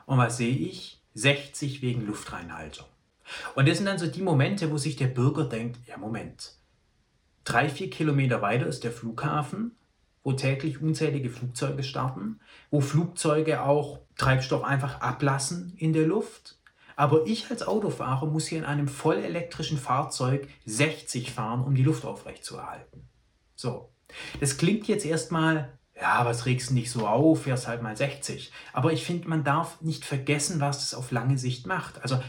Und 0.06 0.18
was 0.18 0.38
sehe 0.38 0.56
ich? 0.56 1.00
60 1.14 1.82
wegen 1.82 2.06
Luftreinhaltung. 2.06 2.86
Und 3.54 3.68
das 3.68 3.78
sind 3.78 3.86
dann 3.86 3.98
so 3.98 4.06
die 4.06 4.22
Momente, 4.22 4.70
wo 4.72 4.76
sich 4.76 4.96
der 4.96 5.06
Bürger 5.06 5.44
denkt, 5.44 5.78
ja 5.86 5.96
Moment, 5.96 6.56
drei, 7.44 7.68
vier 7.68 7.90
Kilometer 7.90 8.42
weiter 8.42 8.66
ist 8.66 8.82
der 8.84 8.92
Flughafen 8.92 9.76
wo 10.26 10.32
täglich 10.32 10.82
unzählige 10.82 11.30
Flugzeuge 11.30 11.84
starten, 11.84 12.40
wo 12.72 12.80
Flugzeuge 12.80 13.62
auch 13.62 14.00
Treibstoff 14.16 14.64
einfach 14.64 15.00
ablassen 15.00 15.72
in 15.76 15.92
der 15.92 16.04
Luft. 16.04 16.58
Aber 16.96 17.24
ich 17.26 17.48
als 17.48 17.64
Autofahrer 17.64 18.26
muss 18.26 18.48
hier 18.48 18.58
in 18.58 18.64
einem 18.64 18.88
vollelektrischen 18.88 19.78
Fahrzeug 19.78 20.48
60 20.64 21.30
fahren, 21.30 21.62
um 21.62 21.76
die 21.76 21.84
Luft 21.84 22.04
aufrechtzuerhalten. 22.04 23.08
So, 23.54 23.92
das 24.40 24.56
klingt 24.56 24.88
jetzt 24.88 25.06
erstmal, 25.06 25.78
ja, 25.94 26.24
was 26.24 26.44
regst 26.44 26.70
du 26.70 26.74
nicht 26.74 26.90
so 26.90 27.06
auf, 27.06 27.44
fährst 27.44 27.68
halt 27.68 27.82
mal 27.82 27.96
60. 27.96 28.50
Aber 28.72 28.92
ich 28.92 29.04
finde, 29.04 29.28
man 29.28 29.44
darf 29.44 29.80
nicht 29.80 30.04
vergessen, 30.04 30.60
was 30.60 30.80
das 30.80 30.94
auf 30.94 31.12
lange 31.12 31.38
Sicht 31.38 31.68
macht. 31.68 32.02
Also 32.02 32.20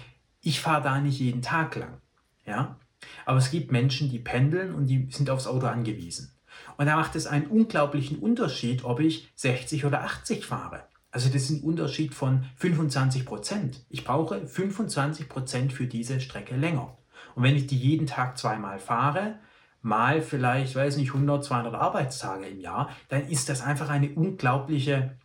ich 0.41 0.59
fahre 0.59 0.83
da 0.83 1.01
nicht 1.01 1.17
jeden 1.17 1.41
Tag 1.41 1.75
lang. 1.75 1.99
Ja? 2.45 2.77
Aber 3.25 3.39
es 3.39 3.49
gibt 3.49 3.71
Menschen, 3.71 4.11
die 4.11 4.19
pendeln 4.19 4.75
und 4.75 4.85
die 4.85 5.07
sind 5.09 5.31
aufs 5.31 5.47
Auto 5.47 5.65
angewiesen. 5.65 6.37
Und 6.77 6.86
da 6.86 6.96
macht 6.96 7.15
es 7.15 7.27
einen 7.27 7.48
unglaublichen 7.48 8.19
Unterschied, 8.19 8.84
ob 8.84 9.00
ich 9.00 9.31
60 9.36 9.86
oder 9.86 10.03
80 10.03 10.46
fahre. 10.46 10.84
Also 11.12 11.29
das 11.29 11.43
ist 11.43 11.50
ein 11.50 11.63
Unterschied 11.63 12.13
von 12.13 12.46
25 12.57 13.25
Prozent. 13.25 13.86
Ich 13.89 14.03
brauche 14.03 14.46
25 14.46 15.29
Prozent 15.29 15.74
für 15.74 15.88
diese 15.88 16.19
Strecke 16.19 16.55
länger. 16.55 16.98
Und 17.36 17.43
wenn 17.43 17.55
ich 17.55 17.67
die 17.67 17.77
jeden 17.77 18.07
Tag 18.07 18.38
zweimal 18.38 18.79
fahre, 18.79 19.39
mal 19.81 20.22
vielleicht, 20.22 20.75
weiß 20.75 20.98
nicht, 20.98 21.13
100, 21.13 21.43
200 21.43 21.74
Arbeitstage 21.74 22.46
im 22.46 22.60
Jahr, 22.60 22.89
dann 23.10 23.27
ist 23.27 23.50
das 23.50 23.62
einfach 23.62 23.89
eine 23.89 24.10
unglaubliche 24.10 25.17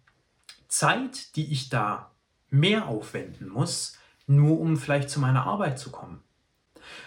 Zeit, 0.69 1.37
die 1.37 1.53
ich 1.53 1.69
da 1.69 2.13
mehr 2.49 2.87
aufwenden 2.87 3.49
muss, 3.49 3.99
nur 4.27 4.61
um 4.61 4.77
vielleicht 4.77 5.11
zu 5.11 5.21
meiner 5.21 5.47
Arbeit 5.47 5.79
zu 5.79 5.91
kommen. 5.91 6.23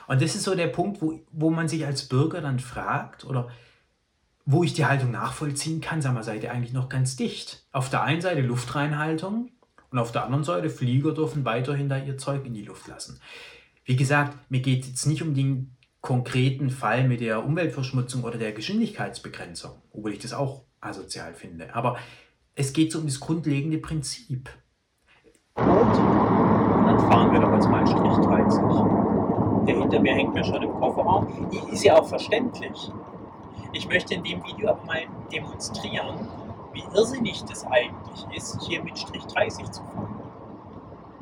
Und 0.07 0.21
das 0.21 0.35
ist 0.35 0.43
so 0.43 0.55
der 0.55 0.67
Punkt, 0.67 1.01
wo, 1.01 1.19
wo 1.31 1.49
man 1.49 1.67
sich 1.67 1.85
als 1.85 2.07
Bürger 2.07 2.41
dann 2.41 2.59
fragt, 2.59 3.25
oder 3.25 3.49
wo 4.45 4.63
ich 4.63 4.73
die 4.73 4.85
Haltung 4.85 5.11
nachvollziehen 5.11 5.81
kann, 5.81 6.01
sagen 6.01 6.15
wir, 6.15 6.23
seid 6.23 6.43
ihr 6.43 6.51
eigentlich 6.51 6.73
noch 6.73 6.87
ganz 6.87 7.15
dicht. 7.15 7.65
Auf 7.71 7.89
der 7.89 8.03
einen 8.03 8.21
Seite 8.21 8.41
Luftreinhaltung 8.41 9.51
und 9.89 9.99
auf 9.99 10.11
der 10.11 10.23
anderen 10.23 10.43
Seite 10.43 10.69
Flieger 10.69 11.13
dürfen 11.13 11.45
weiterhin 11.45 11.89
da 11.89 11.97
ihr 11.97 12.17
Zeug 12.17 12.45
in 12.45 12.53
die 12.53 12.63
Luft 12.63 12.87
lassen. 12.87 13.19
Wie 13.83 13.95
gesagt, 13.95 14.37
mir 14.49 14.61
geht 14.61 14.85
jetzt 14.85 15.05
nicht 15.07 15.21
um 15.21 15.33
den 15.33 15.75
konkreten 16.01 16.69
Fall 16.69 17.07
mit 17.07 17.21
der 17.21 17.43
Umweltverschmutzung 17.43 18.23
oder 18.23 18.37
der 18.37 18.51
Geschwindigkeitsbegrenzung, 18.51 19.71
obwohl 19.91 20.13
ich 20.13 20.19
das 20.19 20.33
auch 20.33 20.63
asozial 20.79 21.33
finde. 21.33 21.73
Aber 21.73 21.97
es 22.53 22.73
geht 22.73 22.91
so 22.91 22.99
um 22.99 23.05
das 23.05 23.19
grundlegende 23.19 23.79
Prinzip. 23.79 24.49
Und 25.55 25.65
dann 25.65 26.99
fahren 26.99 27.33
wir 27.33 27.39
doch 27.39 27.53
jetzt 27.53 27.67
mal 27.67 27.85
Strich 27.87 28.25
30. 28.25 29.67
Der 29.67 29.79
hinter 29.79 29.99
mir 29.99 30.13
hängt 30.13 30.33
mir 30.35 30.43
schon 30.43 30.61
im 30.61 30.73
Kofferraum. 30.73 31.49
Ist 31.71 31.83
ja 31.83 31.95
auch 31.97 32.07
verständlich. 32.07 32.91
Ich 33.71 33.87
möchte 33.87 34.13
in 34.13 34.23
dem 34.23 34.43
Video 34.45 34.69
aber 34.69 34.83
mal 34.85 35.03
demonstrieren, 35.31 36.27
wie 36.73 36.83
irrsinnig 36.93 37.43
das 37.45 37.65
eigentlich 37.65 38.25
ist, 38.35 38.61
hier 38.61 38.83
mit 38.83 38.97
Strich 38.97 39.25
30 39.25 39.71
zu 39.71 39.83
fahren. 39.83 40.21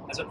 Also 0.08 0.24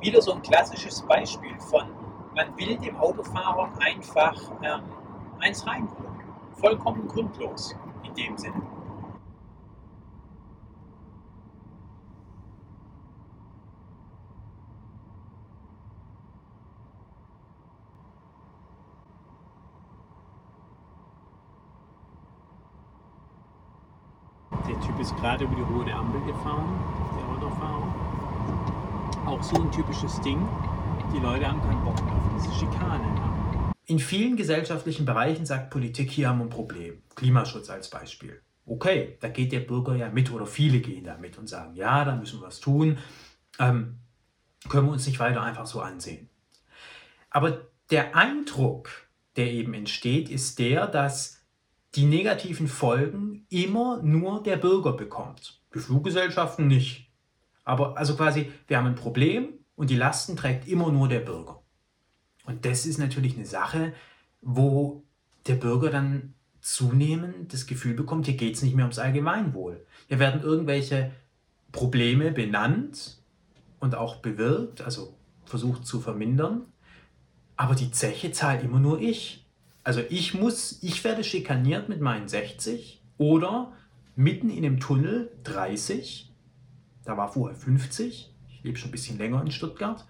wieder 0.00 0.22
so 0.22 0.32
ein 0.32 0.42
klassisches 0.42 1.02
Beispiel 1.02 1.58
von, 1.58 1.88
man 2.34 2.56
will 2.56 2.76
dem 2.78 2.96
Autofahrer 2.96 3.70
einfach 3.80 4.34
ähm, 4.62 4.82
eins 5.40 5.66
reinholen. 5.66 6.22
Vollkommen 6.54 7.06
grundlos 7.08 7.74
in 8.04 8.14
dem 8.14 8.36
Sinne. 8.36 8.62
Ist 25.00 25.16
gerade 25.16 25.44
über 25.44 25.54
die 25.54 25.62
rote 25.62 25.92
Ampel 25.94 26.20
gefahren, 26.22 26.76
der 27.16 27.28
Autofahrer. 27.28 27.94
Auch 29.26 29.40
so 29.40 29.62
ein 29.62 29.70
typisches 29.70 30.20
Ding. 30.22 30.44
Die 31.14 31.20
Leute 31.20 31.46
haben 31.46 31.62
keinen 31.62 31.84
Bock 31.84 32.00
auf 32.02 32.22
diese 32.36 32.52
Schikane. 32.52 33.06
In 33.86 34.00
vielen 34.00 34.36
gesellschaftlichen 34.36 35.06
Bereichen 35.06 35.46
sagt 35.46 35.70
Politik, 35.70 36.10
hier 36.10 36.28
haben 36.28 36.38
wir 36.38 36.46
ein 36.46 36.50
Problem. 36.50 37.00
Klimaschutz 37.14 37.70
als 37.70 37.88
Beispiel. 37.88 38.42
Okay, 38.66 39.16
da 39.20 39.28
geht 39.28 39.52
der 39.52 39.60
Bürger 39.60 39.94
ja 39.94 40.10
mit 40.10 40.32
oder 40.32 40.46
viele 40.46 40.80
gehen 40.80 41.04
da 41.04 41.16
mit 41.16 41.38
und 41.38 41.48
sagen, 41.48 41.74
ja, 41.74 42.04
da 42.04 42.16
müssen 42.16 42.40
wir 42.40 42.48
was 42.48 42.58
tun. 42.58 42.98
Ähm, 43.60 44.00
können 44.68 44.88
wir 44.88 44.92
uns 44.92 45.06
nicht 45.06 45.20
weiter 45.20 45.42
einfach 45.42 45.66
so 45.66 45.80
ansehen. 45.80 46.28
Aber 47.30 47.68
der 47.90 48.16
Eindruck, 48.16 48.90
der 49.36 49.52
eben 49.52 49.74
entsteht, 49.74 50.28
ist 50.28 50.58
der, 50.58 50.88
dass 50.88 51.37
die 51.94 52.04
negativen 52.04 52.68
Folgen 52.68 53.46
immer 53.48 54.02
nur 54.02 54.42
der 54.42 54.56
Bürger 54.56 54.92
bekommt. 54.92 55.62
Die 55.74 55.78
Fluggesellschaften 55.78 56.66
nicht. 56.66 57.10
Aber 57.64 57.96
also 57.96 58.16
quasi, 58.16 58.50
wir 58.66 58.78
haben 58.78 58.86
ein 58.86 58.94
Problem 58.94 59.48
und 59.76 59.90
die 59.90 59.96
Lasten 59.96 60.36
trägt 60.36 60.68
immer 60.68 60.90
nur 60.90 61.08
der 61.08 61.20
Bürger. 61.20 61.62
Und 62.44 62.64
das 62.64 62.86
ist 62.86 62.98
natürlich 62.98 63.36
eine 63.36 63.46
Sache, 63.46 63.92
wo 64.40 65.04
der 65.46 65.54
Bürger 65.54 65.90
dann 65.90 66.34
zunehmend 66.60 67.52
das 67.52 67.66
Gefühl 67.66 67.94
bekommt, 67.94 68.26
hier 68.26 68.36
geht 68.36 68.54
es 68.54 68.62
nicht 68.62 68.74
mehr 68.74 68.84
ums 68.84 68.98
Allgemeinwohl. 68.98 69.84
Hier 70.08 70.18
werden 70.18 70.42
irgendwelche 70.42 71.12
Probleme 71.72 72.32
benannt 72.32 73.18
und 73.80 73.94
auch 73.94 74.16
bewirkt, 74.16 74.80
also 74.80 75.14
versucht 75.44 75.86
zu 75.86 76.00
vermindern, 76.00 76.62
aber 77.56 77.74
die 77.74 77.90
Zeche 77.90 78.32
zahlt 78.32 78.62
immer 78.62 78.80
nur 78.80 79.00
ich. 79.00 79.46
Also 79.88 80.02
ich 80.10 80.34
muss, 80.34 80.80
ich 80.82 81.02
werde 81.02 81.24
schikaniert 81.24 81.88
mit 81.88 82.02
meinen 82.02 82.28
60 82.28 83.00
oder 83.16 83.72
mitten 84.16 84.50
in 84.50 84.62
dem 84.62 84.80
Tunnel 84.80 85.32
30, 85.44 86.30
da 87.06 87.16
war 87.16 87.32
vorher 87.32 87.56
50, 87.56 88.30
ich 88.50 88.64
lebe 88.64 88.76
schon 88.76 88.90
ein 88.90 88.92
bisschen 88.92 89.16
länger 89.16 89.40
in 89.40 89.50
Stuttgart, 89.50 90.06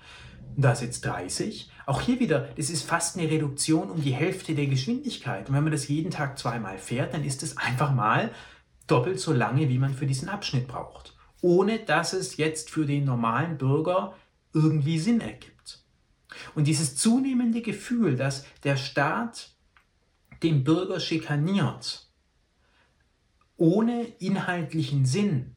da 0.57 0.73
ist 0.73 0.83
jetzt 0.83 1.05
30. 1.05 1.71
Auch 1.87 2.01
hier 2.01 2.19
wieder, 2.19 2.49
das 2.57 2.71
ist 2.71 2.83
fast 2.83 3.17
eine 3.17 3.31
Reduktion 3.31 3.89
um 3.89 4.03
die 4.03 4.15
Hälfte 4.15 4.57
der 4.57 4.67
Geschwindigkeit. 4.67 5.49
Und 5.49 5.55
wenn 5.55 5.63
man 5.63 5.71
das 5.71 5.87
jeden 5.87 6.11
Tag 6.11 6.41
zweimal 6.41 6.77
fährt, 6.77 7.15
dann 7.15 7.23
ist 7.23 7.45
es 7.45 7.57
einfach 7.57 7.95
mal 7.95 8.33
doppelt 8.89 9.21
so 9.21 9.33
lange, 9.33 9.69
wie 9.69 9.79
man 9.79 9.95
für 9.95 10.07
diesen 10.07 10.29
Abschnitt 10.29 10.67
braucht. 10.67 11.17
Ohne 11.41 11.79
dass 11.79 12.15
es 12.15 12.37
jetzt 12.37 12.71
für 12.71 12.85
den 12.85 13.05
normalen 13.05 13.59
Bürger 13.59 14.17
irgendwie 14.53 14.99
Sinn 14.99 15.21
ergibt. 15.21 15.85
Und 16.57 16.67
dieses 16.67 16.97
zunehmende 16.97 17.63
Gefühl, 17.63 18.17
dass 18.17 18.45
der 18.65 18.77
Staat 18.77 19.53
den 20.42 20.64
Bürger 20.64 21.00
schikaniert, 21.00 22.09
ohne 23.57 24.04
inhaltlichen 24.18 25.04
Sinn, 25.04 25.57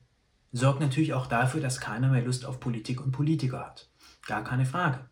sorgt 0.52 0.82
natürlich 0.82 1.14
auch 1.14 1.28
dafür, 1.28 1.62
dass 1.62 1.80
keiner 1.80 2.10
mehr 2.10 2.24
Lust 2.24 2.46
auf 2.46 2.60
Politik 2.60 3.02
und 3.02 3.12
Politiker 3.12 3.60
hat. 3.60 3.90
Gar 4.26 4.44
keine 4.44 4.66
Frage. 4.66 5.10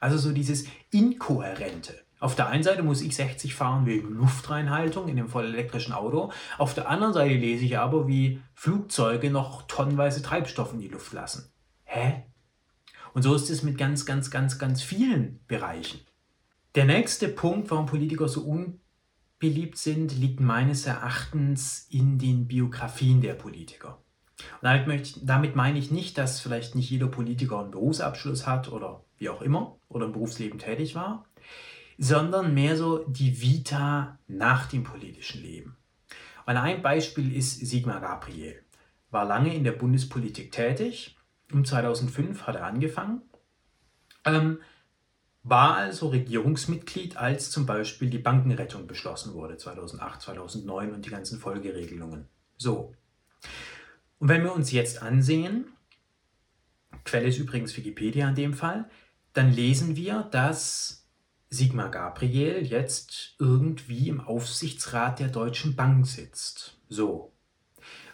Also 0.00 0.18
so 0.18 0.32
dieses 0.32 0.66
Inkohärente. 0.90 1.94
Auf 2.20 2.34
der 2.34 2.48
einen 2.48 2.62
Seite 2.62 2.82
muss 2.82 3.00
ich 3.00 3.14
60 3.14 3.54
fahren 3.54 3.86
wegen 3.86 4.10
Luftreinhaltung 4.10 5.08
in 5.08 5.16
dem 5.16 5.28
vollelektrischen 5.28 5.92
Auto. 5.92 6.32
Auf 6.58 6.74
der 6.74 6.88
anderen 6.88 7.14
Seite 7.14 7.34
lese 7.34 7.64
ich 7.64 7.78
aber, 7.78 8.08
wie 8.08 8.40
Flugzeuge 8.54 9.30
noch 9.30 9.62
tonnenweise 9.62 10.20
Treibstoff 10.20 10.72
in 10.72 10.80
die 10.80 10.88
Luft 10.88 11.12
lassen. 11.12 11.52
Hä? 11.84 12.24
Und 13.14 13.22
so 13.22 13.34
ist 13.34 13.50
es 13.50 13.62
mit 13.62 13.78
ganz, 13.78 14.04
ganz, 14.04 14.30
ganz, 14.30 14.58
ganz 14.58 14.82
vielen 14.82 15.40
Bereichen. 15.46 16.00
Der 16.74 16.84
nächste 16.84 17.28
Punkt, 17.28 17.70
warum 17.70 17.86
Politiker 17.86 18.28
so 18.28 18.42
unbeliebt 19.40 19.78
sind, 19.78 20.18
liegt 20.18 20.40
meines 20.40 20.86
Erachtens 20.86 21.86
in 21.90 22.18
den 22.18 22.48
Biografien 22.48 23.20
der 23.20 23.34
Politiker. 23.34 24.02
Und 24.54 24.64
damit, 24.64 24.86
möchte, 24.86 25.24
damit 25.24 25.54
meine 25.54 25.78
ich 25.78 25.90
nicht, 25.90 26.18
dass 26.18 26.40
vielleicht 26.40 26.74
nicht 26.74 26.90
jeder 26.90 27.06
Politiker 27.06 27.60
einen 27.60 27.70
Berufsabschluss 27.70 28.46
hat 28.46 28.68
oder 28.70 29.04
wie 29.16 29.28
auch 29.28 29.42
immer 29.42 29.78
oder 29.88 30.06
im 30.06 30.12
Berufsleben 30.12 30.58
tätig 30.58 30.94
war, 30.94 31.24
sondern 31.98 32.54
mehr 32.54 32.76
so 32.76 33.04
die 33.08 33.40
Vita 33.40 34.18
nach 34.26 34.66
dem 34.66 34.82
politischen 34.82 35.42
Leben. 35.42 35.76
Und 36.46 36.56
ein 36.56 36.82
Beispiel 36.82 37.36
ist 37.36 37.60
Sigmar 37.64 38.00
Gabriel. 38.00 38.62
War 39.10 39.24
lange 39.24 39.54
in 39.54 39.64
der 39.64 39.72
Bundespolitik 39.72 40.50
tätig. 40.50 41.16
Um 41.52 41.64
2005 41.64 42.42
hat 42.42 42.56
er 42.56 42.66
angefangen. 42.66 43.22
Ähm, 44.24 44.58
war 45.42 45.76
also 45.76 46.08
Regierungsmitglied, 46.08 47.16
als 47.16 47.50
zum 47.50 47.64
Beispiel 47.66 48.10
die 48.10 48.18
Bankenrettung 48.18 48.86
beschlossen 48.86 49.34
wurde, 49.34 49.56
2008, 49.56 50.22
2009 50.22 50.92
und 50.92 51.06
die 51.06 51.10
ganzen 51.10 51.38
Folgeregelungen. 51.38 52.26
So. 52.56 52.94
Und 54.18 54.28
wenn 54.28 54.42
wir 54.42 54.52
uns 54.52 54.72
jetzt 54.72 55.00
ansehen, 55.00 55.72
Quelle 57.04 57.28
ist 57.28 57.38
übrigens 57.38 57.76
Wikipedia 57.76 58.28
in 58.28 58.34
dem 58.34 58.54
Fall, 58.54 58.88
dann 59.32 59.52
lesen 59.52 59.96
wir, 59.96 60.28
dass 60.30 61.06
Sigmar 61.48 61.90
Gabriel 61.90 62.66
jetzt 62.66 63.34
irgendwie 63.38 64.08
im 64.08 64.20
Aufsichtsrat 64.20 65.18
der 65.18 65.28
Deutschen 65.28 65.76
Bank 65.76 66.06
sitzt. 66.06 66.78
So. 66.88 67.32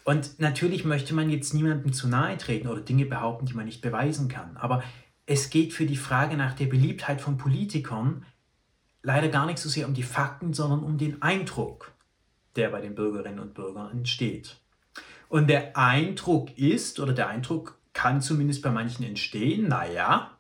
Und 0.05 0.39
natürlich 0.39 0.85
möchte 0.85 1.15
man 1.15 1.31
jetzt 1.31 1.55
niemandem 1.55 1.93
zu 1.93 2.07
nahe 2.07 2.37
treten 2.37 2.69
oder 2.69 2.83
Dinge 2.83 3.07
behaupten, 3.07 3.47
die 3.47 3.55
man 3.55 3.65
nicht 3.65 3.81
beweisen 3.81 4.29
kann. 4.29 4.57
Aber 4.59 4.85
es 5.27 5.51
geht 5.51 5.73
für 5.73 5.87
die 5.87 5.97
Frage 5.97 6.37
nach 6.37 6.55
der 6.55 6.67
Beliebtheit 6.67 7.21
von 7.21 7.39
Politikern 7.39 8.25
leider 9.03 9.29
gar 9.29 9.47
nicht 9.47 9.59
so 9.59 9.69
sehr 9.69 9.87
um 9.87 9.95
die 9.95 10.03
Fakten, 10.03 10.53
sondern 10.53 10.83
um 10.83 10.99
den 10.99 11.23
Eindruck, 11.23 11.93
der 12.57 12.71
bei 12.71 12.81
den 12.81 12.95
Bürgerinnen 12.95 13.39
und 13.39 13.55
Bürgern 13.55 13.91
entsteht. 13.91 14.57
Und 15.29 15.49
der 15.49 15.77
Eindruck 15.77 16.57
ist, 16.57 17.01
oder 17.01 17.13
der 17.13 17.29
Eindruck 17.29 17.79
kann 17.93 18.21
zumindest 18.21 18.63
bei 18.63 18.71
manchen 18.71 19.05
entstehen, 19.05 19.69
naja, 19.69 20.39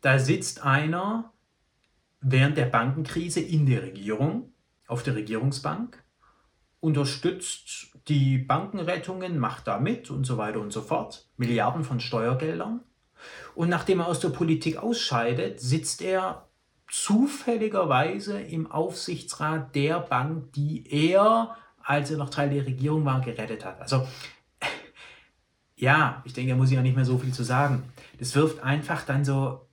da 0.00 0.18
sitzt 0.18 0.64
einer 0.64 1.32
während 2.20 2.56
der 2.56 2.66
Bankenkrise 2.66 3.40
in 3.40 3.66
der 3.66 3.82
Regierung, 3.82 4.52
auf 4.86 5.02
der 5.02 5.14
Regierungsbank, 5.14 6.02
unterstützt 6.80 7.98
die 8.08 8.38
Bankenrettungen, 8.38 9.38
macht 9.38 9.66
da 9.66 9.78
mit 9.78 10.10
und 10.10 10.24
so 10.24 10.36
weiter 10.38 10.60
und 10.60 10.72
so 10.72 10.82
fort, 10.82 11.28
Milliarden 11.36 11.84
von 11.84 12.00
Steuergeldern. 12.00 12.80
Und 13.60 13.68
nachdem 13.68 14.00
er 14.00 14.06
aus 14.06 14.20
der 14.20 14.30
Politik 14.30 14.78
ausscheidet, 14.78 15.60
sitzt 15.60 16.00
er 16.00 16.48
zufälligerweise 16.88 18.40
im 18.40 18.72
Aufsichtsrat 18.72 19.74
der 19.74 20.00
Bank, 20.00 20.54
die 20.54 20.90
er, 20.90 21.58
als 21.82 22.10
er 22.10 22.16
noch 22.16 22.30
Teil 22.30 22.48
der 22.48 22.64
Regierung 22.64 23.04
war, 23.04 23.20
gerettet 23.20 23.66
hat. 23.66 23.78
Also 23.82 24.08
ja, 25.76 26.22
ich 26.24 26.32
denke, 26.32 26.52
da 26.52 26.56
muss 26.56 26.70
ich 26.70 26.78
auch 26.78 26.82
nicht 26.82 26.96
mehr 26.96 27.04
so 27.04 27.18
viel 27.18 27.34
zu 27.34 27.42
sagen. 27.42 27.82
Das 28.18 28.34
wirft 28.34 28.60
einfach 28.60 29.04
dann 29.04 29.26
so 29.26 29.68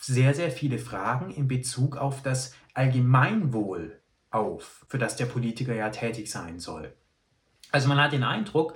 sehr, 0.00 0.32
sehr 0.32 0.50
viele 0.50 0.78
Fragen 0.78 1.32
in 1.32 1.48
Bezug 1.48 1.98
auf 1.98 2.22
das 2.22 2.54
Allgemeinwohl 2.72 4.00
auf, 4.30 4.86
für 4.88 4.96
das 4.96 5.16
der 5.16 5.26
Politiker 5.26 5.74
ja 5.74 5.90
tätig 5.90 6.30
sein 6.30 6.60
soll. 6.60 6.94
Also 7.72 7.88
man 7.88 7.98
hat 7.98 8.12
den 8.12 8.24
Eindruck, 8.24 8.74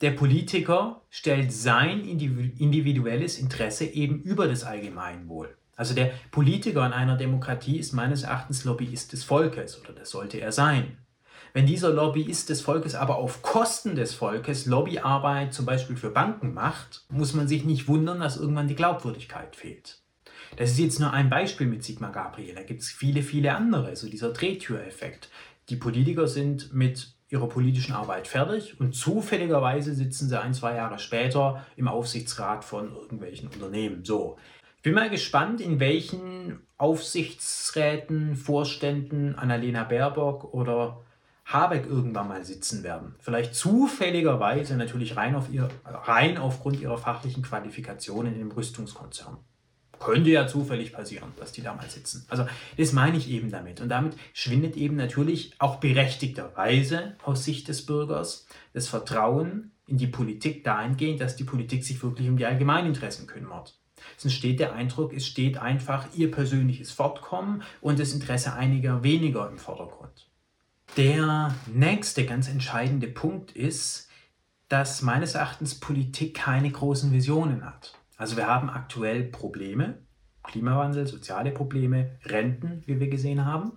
der 0.00 0.10
Politiker 0.10 1.02
stellt 1.10 1.52
sein 1.52 2.04
individuelles 2.04 3.38
Interesse 3.38 3.86
eben 3.86 4.20
über 4.22 4.48
das 4.48 4.64
Allgemeinwohl. 4.64 5.56
Also 5.76 5.94
der 5.94 6.12
Politiker 6.30 6.84
in 6.86 6.92
einer 6.92 7.16
Demokratie 7.16 7.78
ist 7.78 7.92
meines 7.92 8.22
Erachtens 8.22 8.64
Lobbyist 8.64 9.12
des 9.12 9.24
Volkes 9.24 9.80
oder 9.80 9.92
das 9.92 10.10
sollte 10.10 10.40
er 10.40 10.52
sein. 10.52 10.98
Wenn 11.52 11.66
dieser 11.66 11.90
Lobbyist 11.90 12.48
des 12.48 12.60
Volkes 12.60 12.96
aber 12.96 13.16
auf 13.16 13.42
Kosten 13.42 13.94
des 13.94 14.14
Volkes 14.14 14.66
Lobbyarbeit 14.66 15.54
zum 15.54 15.66
Beispiel 15.66 15.96
für 15.96 16.10
Banken 16.10 16.52
macht, 16.52 17.04
muss 17.08 17.32
man 17.32 17.46
sich 17.46 17.64
nicht 17.64 17.86
wundern, 17.86 18.20
dass 18.20 18.36
irgendwann 18.36 18.68
die 18.68 18.74
Glaubwürdigkeit 18.74 19.54
fehlt. 19.54 20.00
Das 20.56 20.70
ist 20.70 20.78
jetzt 20.78 21.00
nur 21.00 21.12
ein 21.12 21.30
Beispiel 21.30 21.66
mit 21.66 21.84
Sigmar 21.84 22.12
Gabriel. 22.12 22.54
Da 22.54 22.62
gibt 22.62 22.82
es 22.82 22.90
viele, 22.90 23.22
viele 23.22 23.54
andere. 23.54 23.94
So 23.96 24.08
dieser 24.08 24.32
Drehtüreffekt. 24.32 25.28
Die 25.68 25.76
Politiker 25.76 26.26
sind 26.26 26.72
mit 26.74 27.13
ihrer 27.34 27.48
politischen 27.48 27.94
Arbeit 27.94 28.28
fertig 28.28 28.78
und 28.78 28.94
zufälligerweise 28.94 29.92
sitzen 29.92 30.28
sie 30.28 30.40
ein, 30.40 30.54
zwei 30.54 30.76
Jahre 30.76 31.00
später 31.00 31.66
im 31.76 31.88
Aufsichtsrat 31.88 32.64
von 32.64 32.94
irgendwelchen 32.94 33.48
Unternehmen. 33.48 34.04
So. 34.04 34.36
Ich 34.76 34.82
bin 34.82 34.94
mal 34.94 35.10
gespannt, 35.10 35.60
in 35.60 35.80
welchen 35.80 36.60
Aufsichtsräten, 36.78 38.36
Vorständen 38.36 39.34
Annalena 39.34 39.82
Baerbock 39.82 40.54
oder 40.54 41.00
Habeck 41.44 41.86
irgendwann 41.86 42.28
mal 42.28 42.44
sitzen 42.44 42.84
werden. 42.84 43.16
Vielleicht 43.18 43.56
zufälligerweise 43.56 44.76
natürlich 44.76 45.16
rein, 45.16 45.34
auf 45.34 45.52
ihr, 45.52 45.68
rein 45.84 46.38
aufgrund 46.38 46.80
ihrer 46.80 46.98
fachlichen 46.98 47.42
Qualifikationen 47.42 48.40
im 48.40 48.52
Rüstungskonzern. 48.52 49.38
Könnte 50.04 50.30
ja 50.30 50.46
zufällig 50.46 50.92
passieren, 50.92 51.32
dass 51.38 51.52
die 51.52 51.62
da 51.62 51.74
mal 51.74 51.88
sitzen. 51.88 52.24
Also 52.28 52.46
das 52.76 52.92
meine 52.92 53.16
ich 53.16 53.30
eben 53.30 53.50
damit. 53.50 53.80
Und 53.80 53.88
damit 53.88 54.14
schwindet 54.32 54.76
eben 54.76 54.96
natürlich 54.96 55.54
auch 55.58 55.76
berechtigterweise 55.76 57.16
aus 57.24 57.44
Sicht 57.44 57.68
des 57.68 57.86
Bürgers 57.86 58.46
das 58.72 58.88
Vertrauen 58.88 59.72
in 59.86 59.98
die 59.98 60.06
Politik 60.06 60.64
dahingehend, 60.64 61.20
dass 61.20 61.36
die 61.36 61.44
Politik 61.44 61.84
sich 61.84 62.02
wirklich 62.02 62.28
um 62.28 62.36
die 62.36 62.46
Allgemeininteressen 62.46 63.26
kümmert. 63.26 63.78
Es 64.16 64.24
entsteht 64.24 64.60
der 64.60 64.74
Eindruck, 64.74 65.12
es 65.12 65.26
steht 65.26 65.58
einfach 65.58 66.06
ihr 66.14 66.30
persönliches 66.30 66.90
Fortkommen 66.90 67.62
und 67.80 67.98
das 67.98 68.12
Interesse 68.12 68.52
einiger 68.52 69.02
weniger 69.02 69.48
im 69.48 69.58
Vordergrund. 69.58 70.28
Der 70.96 71.54
nächste 71.66 72.24
ganz 72.24 72.48
entscheidende 72.48 73.08
Punkt 73.08 73.52
ist, 73.52 74.08
dass 74.68 75.02
meines 75.02 75.34
Erachtens 75.34 75.74
Politik 75.74 76.34
keine 76.34 76.70
großen 76.70 77.12
Visionen 77.12 77.64
hat. 77.64 77.94
Also 78.16 78.36
wir 78.36 78.46
haben 78.46 78.70
aktuell 78.70 79.24
Probleme, 79.24 79.98
Klimawandel, 80.42 81.06
soziale 81.06 81.50
Probleme, 81.50 82.18
Renten, 82.24 82.82
wie 82.86 83.00
wir 83.00 83.08
gesehen 83.08 83.44
haben. 83.44 83.72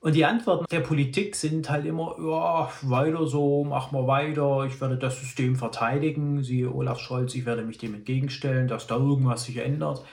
Und 0.00 0.14
die 0.14 0.26
Antworten 0.26 0.66
der 0.70 0.80
Politik 0.80 1.34
sind 1.34 1.70
halt 1.70 1.86
immer, 1.86 2.16
ja, 2.18 2.70
weiter 2.82 3.26
so, 3.26 3.64
mach 3.64 3.90
mal 3.90 4.06
weiter, 4.06 4.66
ich 4.66 4.78
werde 4.78 4.98
das 4.98 5.18
System 5.18 5.56
verteidigen, 5.56 6.42
siehe 6.42 6.70
Olaf 6.70 7.00
Scholz, 7.00 7.34
ich 7.34 7.46
werde 7.46 7.64
mich 7.64 7.78
dem 7.78 7.94
entgegenstellen, 7.94 8.68
dass 8.68 8.86
da 8.86 8.96
irgendwas 8.96 9.44
sich 9.44 9.56
ändert. 9.56 10.04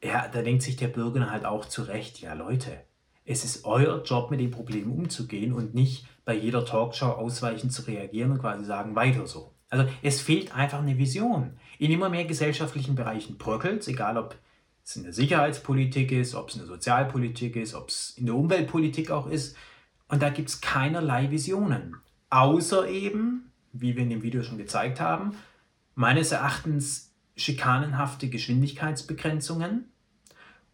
Ja, 0.00 0.28
da 0.28 0.42
denkt 0.42 0.62
sich 0.62 0.76
der 0.76 0.88
Bürger 0.88 1.28
halt 1.28 1.44
auch 1.44 1.64
zurecht, 1.64 2.20
ja 2.20 2.34
Leute, 2.34 2.70
es 3.24 3.44
ist 3.44 3.64
euer 3.64 4.04
Job, 4.04 4.30
mit 4.30 4.38
den 4.38 4.52
Problemen 4.52 4.92
umzugehen 4.92 5.52
und 5.52 5.74
nicht 5.74 6.06
bei 6.24 6.34
jeder 6.34 6.64
Talkshow 6.64 7.06
ausweichend 7.06 7.72
zu 7.72 7.82
reagieren 7.82 8.30
und 8.30 8.38
quasi 8.38 8.64
sagen, 8.64 8.94
weiter 8.94 9.26
so. 9.26 9.52
Also 9.68 9.88
es 10.02 10.20
fehlt 10.20 10.54
einfach 10.54 10.78
eine 10.78 10.98
Vision. 10.98 11.58
In 11.78 11.90
immer 11.90 12.08
mehr 12.08 12.24
gesellschaftlichen 12.24 12.94
Bereichen 12.94 13.38
bröckelt 13.38 13.80
es, 13.80 13.88
egal 13.88 14.16
ob 14.16 14.36
es 14.84 14.96
in 14.96 15.02
der 15.02 15.12
Sicherheitspolitik 15.12 16.12
ist, 16.12 16.34
ob 16.34 16.48
es 16.48 16.54
in 16.54 16.60
der 16.60 16.68
Sozialpolitik 16.68 17.56
ist, 17.56 17.74
ob 17.74 17.88
es 17.88 18.14
in 18.16 18.26
der 18.26 18.34
Umweltpolitik 18.34 19.10
auch 19.10 19.26
ist. 19.26 19.56
Und 20.08 20.22
da 20.22 20.30
gibt 20.30 20.48
es 20.48 20.60
keinerlei 20.60 21.30
Visionen. 21.30 21.96
Außer 22.30 22.88
eben, 22.88 23.50
wie 23.72 23.96
wir 23.96 24.02
in 24.02 24.10
dem 24.10 24.22
Video 24.22 24.42
schon 24.42 24.58
gezeigt 24.58 25.00
haben, 25.00 25.36
meines 25.94 26.32
Erachtens 26.32 27.12
schikanenhafte 27.36 28.28
Geschwindigkeitsbegrenzungen 28.28 29.90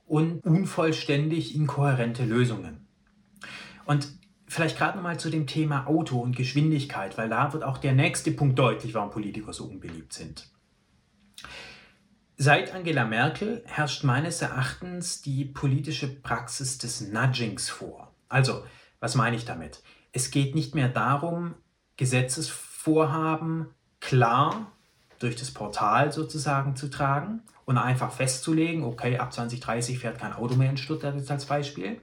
und 0.07 0.45
unvollständig 0.45 1.55
inkohärente 1.55 2.25
Lösungen. 2.25 2.87
Und 3.85 4.09
vielleicht 4.47 4.77
gerade 4.77 4.97
nochmal 4.97 5.19
zu 5.19 5.31
dem 5.31 5.47
Thema 5.47 5.87
Auto 5.87 6.21
und 6.21 6.37
Geschwindigkeit, 6.37 7.17
weil 7.17 7.29
da 7.29 7.53
wird 7.53 7.65
auch 7.65 7.79
der 7.79 7.95
nächste 7.95 8.31
Punkt 8.31 8.59
deutlich, 8.59 8.95
warum 8.95 9.11
Politiker 9.11 9.53
so 9.53 9.65
unbeliebt 9.65 10.13
sind. 10.13 10.51
Seit 12.45 12.75
Angela 12.75 13.05
Merkel 13.05 13.63
herrscht 13.67 14.03
meines 14.03 14.43
Erachtens 14.43 15.23
die 15.23 15.45
politische 15.45 16.09
Praxis 16.09 16.77
des 16.77 17.01
Nudgings 17.01 17.71
vor. 17.71 18.11
Also, 18.29 18.65
was 18.99 19.15
meine 19.15 19.37
ich 19.37 19.45
damit? 19.45 19.81
Es 20.11 20.33
geht 20.33 20.57
nicht 20.57 20.75
mehr 20.75 20.89
darum, 20.89 21.55
Gesetzesvorhaben 21.97 23.69
klar 24.01 24.73
durch 25.21 25.37
das 25.37 25.53
Portal 25.53 26.11
sozusagen 26.11 26.75
zu 26.75 26.91
tragen 26.91 27.43
und 27.65 27.79
einfach 27.79 28.11
festzulegen, 28.11 28.83
okay, 28.83 29.19
ab 29.19 29.33
2030 29.33 30.01
fährt 30.01 30.19
kein 30.19 30.33
Auto 30.33 30.57
mehr 30.57 30.71
in 30.71 30.77
Stuttgart 30.77 31.15
jetzt 31.15 31.31
als 31.31 31.45
Beispiel, 31.45 32.01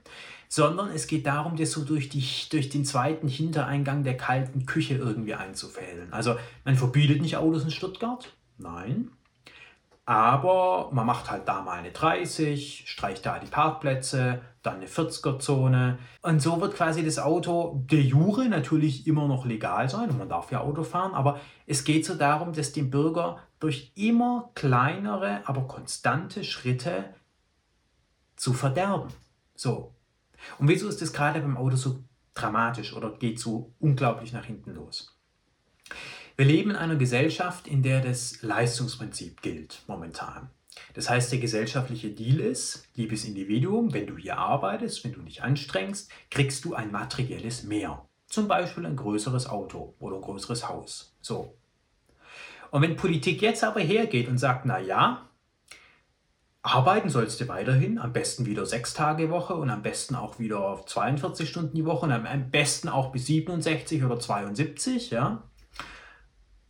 sondern 0.48 0.88
es 0.88 1.06
geht 1.06 1.26
darum, 1.26 1.56
das 1.56 1.70
so 1.70 1.84
durch, 1.84 2.08
die, 2.08 2.24
durch 2.50 2.70
den 2.70 2.86
zweiten 2.86 3.28
Hintereingang 3.28 4.04
der 4.04 4.16
kalten 4.16 4.64
Küche 4.64 4.94
irgendwie 4.94 5.34
einzufädeln. 5.34 6.14
Also 6.14 6.36
man 6.64 6.76
verbietet 6.76 7.20
nicht 7.20 7.36
Autos 7.36 7.62
in 7.62 7.70
Stuttgart, 7.70 8.34
nein, 8.56 9.10
aber 10.10 10.90
man 10.90 11.06
macht 11.06 11.30
halt 11.30 11.46
da 11.46 11.62
mal 11.62 11.78
eine 11.78 11.92
30, 11.92 12.82
streicht 12.84 13.24
da 13.24 13.38
die 13.38 13.46
Parkplätze, 13.46 14.40
dann 14.60 14.78
eine 14.78 14.88
40er-Zone. 14.88 16.00
Und 16.22 16.42
so 16.42 16.60
wird 16.60 16.74
quasi 16.74 17.04
das 17.04 17.20
Auto 17.20 17.84
de 17.88 18.00
jure 18.00 18.48
natürlich 18.48 19.06
immer 19.06 19.28
noch 19.28 19.46
legal 19.46 19.88
sein 19.88 20.10
und 20.10 20.18
man 20.18 20.28
darf 20.28 20.50
ja 20.50 20.62
Auto 20.62 20.82
fahren, 20.82 21.14
aber 21.14 21.38
es 21.68 21.84
geht 21.84 22.04
so 22.04 22.16
darum, 22.16 22.52
dass 22.52 22.72
dem 22.72 22.90
Bürger 22.90 23.38
durch 23.60 23.92
immer 23.94 24.50
kleinere, 24.56 25.42
aber 25.44 25.68
konstante 25.68 26.42
Schritte 26.42 27.14
zu 28.34 28.52
verderben. 28.52 29.10
So. 29.54 29.94
Und 30.58 30.66
wieso 30.66 30.88
ist 30.88 31.00
das 31.00 31.12
gerade 31.12 31.38
beim 31.38 31.56
Auto 31.56 31.76
so 31.76 32.02
dramatisch 32.34 32.94
oder 32.94 33.12
geht 33.12 33.38
so 33.38 33.74
unglaublich 33.78 34.32
nach 34.32 34.46
hinten 34.46 34.74
los? 34.74 35.16
Wir 36.40 36.46
leben 36.46 36.70
in 36.70 36.76
einer 36.76 36.96
Gesellschaft, 36.96 37.68
in 37.68 37.82
der 37.82 38.00
das 38.00 38.40
Leistungsprinzip 38.40 39.42
gilt 39.42 39.82
momentan. 39.86 40.48
Das 40.94 41.10
heißt, 41.10 41.30
der 41.32 41.38
gesellschaftliche 41.38 42.08
Deal 42.12 42.40
ist, 42.40 42.88
liebes 42.94 43.26
Individuum, 43.26 43.92
wenn 43.92 44.06
du 44.06 44.16
hier 44.16 44.38
arbeitest, 44.38 45.04
wenn 45.04 45.12
du 45.12 45.20
dich 45.20 45.42
anstrengst, 45.42 46.10
kriegst 46.30 46.64
du 46.64 46.72
ein 46.72 46.92
materielles 46.92 47.64
Mehr. 47.64 48.06
Zum 48.26 48.48
Beispiel 48.48 48.86
ein 48.86 48.96
größeres 48.96 49.50
Auto 49.50 49.94
oder 49.98 50.16
ein 50.16 50.22
größeres 50.22 50.66
Haus. 50.66 51.14
So. 51.20 51.58
Und 52.70 52.80
wenn 52.80 52.96
Politik 52.96 53.42
jetzt 53.42 53.62
aber 53.62 53.80
hergeht 53.80 54.26
und 54.26 54.38
sagt, 54.38 54.64
na 54.64 54.78
ja, 54.78 55.28
arbeiten 56.62 57.10
sollst 57.10 57.42
du 57.42 57.48
weiterhin, 57.48 57.98
am 57.98 58.14
besten 58.14 58.46
wieder 58.46 58.64
sechs 58.64 58.94
Tage 58.94 59.28
Woche 59.28 59.56
und 59.56 59.68
am 59.68 59.82
besten 59.82 60.14
auch 60.14 60.38
wieder 60.38 60.82
42 60.86 61.46
Stunden 61.46 61.76
die 61.76 61.84
Woche 61.84 62.06
und 62.06 62.12
am 62.12 62.50
besten 62.50 62.88
auch 62.88 63.12
bis 63.12 63.26
67 63.26 64.02
oder 64.04 64.18
72, 64.18 65.10
ja, 65.10 65.49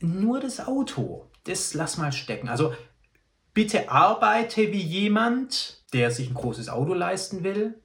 nur 0.01 0.41
das 0.41 0.67
Auto, 0.67 1.31
das 1.45 1.75
lass 1.75 1.99
mal 1.99 2.13
stecken. 2.13 2.49
Also 2.49 2.75
bitte 3.55 3.91
arbeite 3.91 4.73
wie 4.73 4.83
jemand, 4.83 5.83
der 5.93 6.11
sich 6.11 6.29
ein 6.29 6.35
großes 6.35 6.69
Auto 6.69 6.95
leisten 6.95 7.45
will, 7.45 7.81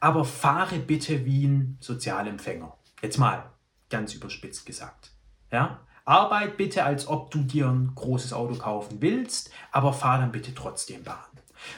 aber 0.00 0.24
fahre 0.24 0.78
bitte 0.78 1.24
wie 1.24 1.46
ein 1.46 1.78
Sozialempfänger. 1.80 2.76
Jetzt 3.02 3.18
mal 3.18 3.50
ganz 3.90 4.14
überspitzt 4.14 4.64
gesagt. 4.66 5.12
Ja? 5.50 5.80
Arbeit 6.04 6.56
bitte, 6.56 6.84
als 6.84 7.06
ob 7.06 7.30
du 7.30 7.42
dir 7.42 7.68
ein 7.68 7.92
großes 7.94 8.32
Auto 8.32 8.54
kaufen 8.54 8.98
willst, 9.00 9.50
aber 9.70 9.92
fahr 9.92 10.18
dann 10.18 10.32
bitte 10.32 10.54
trotzdem 10.54 11.04
Bahn. 11.04 11.18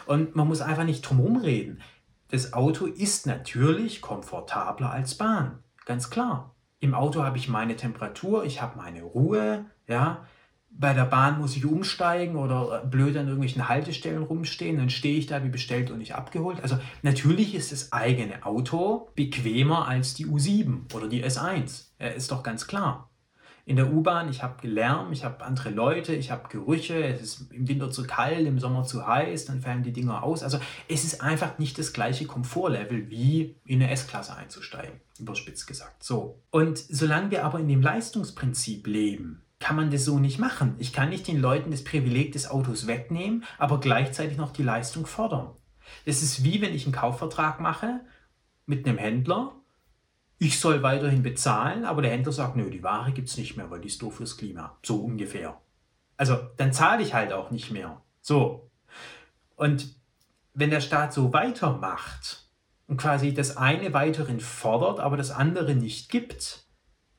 Und 0.07 0.37
man 0.37 0.47
muss 0.47 0.61
einfach 0.61 0.85
nicht 0.85 1.03
drum 1.03 1.37
reden. 1.37 1.83
Das 2.29 2.53
Auto 2.53 2.87
ist 2.87 3.27
natürlich 3.27 4.01
komfortabler 4.01 4.91
als 4.91 5.17
Bahn. 5.17 5.63
Ganz 5.85 6.09
klar. 6.09 6.52
Im 6.83 6.95
Auto 6.95 7.23
habe 7.23 7.39
ich 7.39 7.49
meine 7.49 7.77
Temperatur, 7.77 8.45
ich 8.45 8.61
habe 8.61 8.77
meine 8.77 9.05
Ruhe, 9.05 9.67
ja. 9.87 10.27
Bei 10.69 10.93
der 10.95 11.05
Bahn 11.05 11.39
muss 11.39 11.55
ich 11.55 11.65
umsteigen 11.65 12.35
oder 12.35 12.85
blöd 12.85 13.17
an 13.17 13.27
irgendwelchen 13.27 13.69
Haltestellen 13.69 14.25
rumstehen, 14.25 14.79
dann 14.79 14.91
stehe 14.91 15.17
ich 15.17 15.27
da 15.27 15.45
wie 15.45 15.49
bestellt 15.49 15.93
und 15.93 15.99
nicht 15.99 16.17
abgeholt. 16.17 16.61
Also 16.61 16.79
natürlich 17.03 17.55
ist 17.55 17.71
das 17.71 17.93
eigene 17.93 18.45
Auto 18.45 19.11
bequemer 19.15 19.87
als 19.87 20.15
die 20.15 20.27
U7 20.27 20.93
oder 20.93 21.09
die 21.09 21.25
S1. 21.25 21.91
Ja, 22.01 22.09
ist 22.09 22.33
doch 22.33 22.43
ganz 22.43 22.67
klar 22.67 23.12
in 23.65 23.77
der 23.77 23.93
U-Bahn, 23.93 24.29
ich 24.29 24.43
habe 24.43 24.67
Lärm, 24.67 25.13
ich 25.13 25.25
habe 25.25 25.45
andere 25.45 25.71
Leute, 25.71 26.15
ich 26.15 26.31
habe 26.33 26.49
Gerüche, 26.49 27.05
es 27.05 27.23
ist 27.23 27.53
im 27.53 27.69
Winter 27.69 27.91
zu 27.91 28.05
kalt, 28.05 28.47
im 28.47 28.59
Sommer 28.59 28.83
zu 28.83 29.07
heiß, 29.07 29.45
dann 29.45 29.61
fallen 29.61 29.85
die 29.85 29.93
Dinger 29.93 30.23
aus. 30.23 30.43
Also 30.43 30.59
es 30.89 31.05
ist 31.05 31.23
einfach 31.23 31.59
nicht 31.59 31.79
das 31.79 31.93
gleiche 31.93 32.27
Komfortlevel 32.27 33.09
wie 33.09 33.57
in 33.65 33.81
eine 33.81 33.91
S-Klasse 33.93 34.35
einzusteigen, 34.35 35.01
überspitzt 35.21 35.67
gesagt. 35.67 36.03
So. 36.03 36.43
Und 36.51 36.79
solange 36.79 37.31
wir 37.31 37.45
aber 37.45 37.61
in 37.61 37.69
dem 37.69 37.83
Leistungsprinzip 37.83 38.87
leben, 38.89 39.43
kann 39.61 39.77
man 39.77 39.93
das 39.93 40.05
so 40.05 40.19
nicht 40.19 40.41
machen. 40.41 40.75
Ich 40.79 40.93
kann 40.93 41.11
nicht 41.11 41.29
den 41.29 41.41
Leuten 41.41 41.71
das 41.71 41.85
Privileg 41.85 42.33
des 42.33 42.51
Autos 42.51 42.89
wegnehmen, 42.89 43.45
aber 43.59 43.79
gleichzeitig 43.79 44.37
noch 44.37 44.53
die 44.53 44.65
Leistung 44.65 45.07
fordern. 45.07 45.51
Das 46.05 46.21
ist 46.21 46.43
wie 46.43 46.61
wenn 46.61 46.75
ich 46.75 46.85
einen 46.85 46.95
Kaufvertrag 46.95 47.61
mache 47.61 48.01
mit 48.67 48.87
einem 48.87 48.99
Händler 48.99 49.55
ich 50.43 50.59
soll 50.59 50.83
weiterhin 50.83 51.23
bezahlen, 51.23 51.85
aber 51.85 52.03
der 52.03 52.11
Händler 52.11 52.33
sagt, 52.33 52.57
nö, 52.57 52.69
die 52.69 52.83
Ware 52.83 53.13
gibt 53.13 53.29
es 53.29 53.37
nicht 53.37 53.57
mehr, 53.57 53.71
weil 53.71 53.81
die 53.81 53.87
ist 53.87 54.03
doof 54.03 54.17
fürs 54.17 54.37
Klima. 54.37 54.77
So 54.83 54.97
ungefähr. 54.97 55.61
Also 56.17 56.37
dann 56.57 56.73
zahle 56.73 57.01
ich 57.05 57.15
halt 57.15 57.33
auch 57.33 57.53
nicht 57.53 57.71
mehr. 57.71 58.03
So. 58.21 58.69
Und 59.55 59.95
wenn 60.53 60.71
der 60.71 60.81
Staat 60.81 61.13
so 61.13 61.33
weitermacht 61.33 62.49
und 62.89 62.97
quasi 62.97 63.33
das 63.33 63.57
eine 63.57 63.95
weiterhin 63.95 64.41
fordert, 64.41 64.99
aber 64.99 65.17
das 65.17 65.31
andere 65.31 65.77
nicht 65.77 66.11
gibt, 66.11 66.67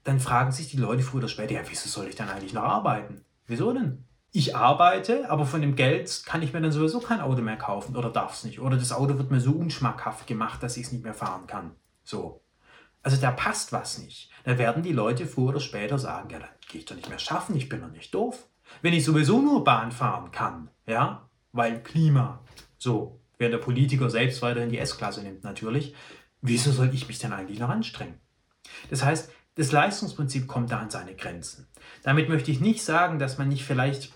dann 0.04 0.20
fragen 0.20 0.52
sich 0.52 0.70
die 0.70 0.78
Leute 0.78 1.02
früher 1.02 1.20
oder 1.20 1.30
später, 1.30 1.54
ja, 1.54 1.62
wieso 1.70 1.88
soll 1.88 2.10
ich 2.10 2.18
dann 2.18 2.28
eigentlich 2.28 2.54
noch 2.54 2.64
arbeiten? 2.64 3.24
Wieso 3.48 3.72
denn? 3.72 4.04
Ich 4.34 4.54
arbeite, 4.54 5.30
aber 5.30 5.46
von 5.46 5.62
dem 5.62 5.78
Geld 5.78 6.24
kann 6.26 6.42
ich 6.42 6.52
mir 6.52 6.60
dann 6.60 6.74
sowieso 6.74 7.00
kein 7.00 7.22
Auto 7.22 7.42
mehr 7.42 7.56
kaufen 7.56 7.96
oder 7.96 8.10
darf 8.10 8.34
es 8.34 8.44
nicht. 8.44 8.60
Oder 8.60 8.76
das 8.76 8.92
Auto 8.92 9.18
wird 9.18 9.32
mir 9.32 9.40
so 9.40 9.54
unschmackhaft 9.54 10.28
gemacht, 10.28 10.62
dass 10.62 10.76
ich 10.76 10.88
es 10.88 10.92
nicht 10.92 11.06
mehr 11.06 11.14
fahren 11.14 11.48
kann. 11.48 11.72
So. 12.04 12.43
Also 13.04 13.18
da 13.18 13.32
passt 13.32 13.74
was 13.74 14.00
nicht. 14.00 14.32
Da 14.46 14.58
werden 14.58 14.82
die 14.82 14.94
Leute 14.94 15.28
früher 15.28 15.50
oder 15.50 15.60
später 15.60 16.00
sagen, 16.00 16.30
ja, 16.30 16.40
dann 16.40 16.50
gehe 16.70 16.80
ich 16.80 16.86
doch 16.86 16.96
nicht 16.96 17.10
mehr 17.10 17.20
schaffen, 17.20 17.56
ich 17.56 17.70
bin 17.70 17.82
doch 17.82 17.92
nicht 17.92 18.14
doof. 18.14 18.48
Wenn 18.82 18.94
ich 18.94 19.04
sowieso 19.04 19.42
nur 19.42 19.64
Bahn 19.64 19.92
fahren 19.92 20.32
kann, 20.32 20.70
ja, 20.88 21.30
weil 21.52 21.84
Klima, 21.84 22.42
so, 22.78 23.20
während 23.38 23.54
der 23.54 23.60
Politiker 23.60 24.10
selbst 24.10 24.42
weiterhin 24.42 24.70
die 24.70 24.80
S-Klasse 24.80 25.22
nimmt 25.22 25.44
natürlich, 25.44 25.94
wieso 26.42 26.72
soll 26.72 26.94
ich 26.94 27.08
mich 27.08 27.20
denn 27.20 27.34
eigentlich 27.34 27.60
noch 27.60 27.70
anstrengen? 27.70 28.20
Das 28.90 29.04
heißt, 29.04 29.32
das 29.56 29.72
Leistungsprinzip 29.72 30.48
kommt 30.48 30.72
da 30.72 30.80
an 30.80 30.90
seine 30.90 31.16
Grenzen. 31.16 31.68
Damit 32.02 32.30
möchte 32.30 32.52
ich 32.52 32.60
nicht 32.60 32.84
sagen, 32.84 33.20
dass 33.20 33.38
man 33.38 33.50
nicht 33.50 33.66
vielleicht 33.66 34.14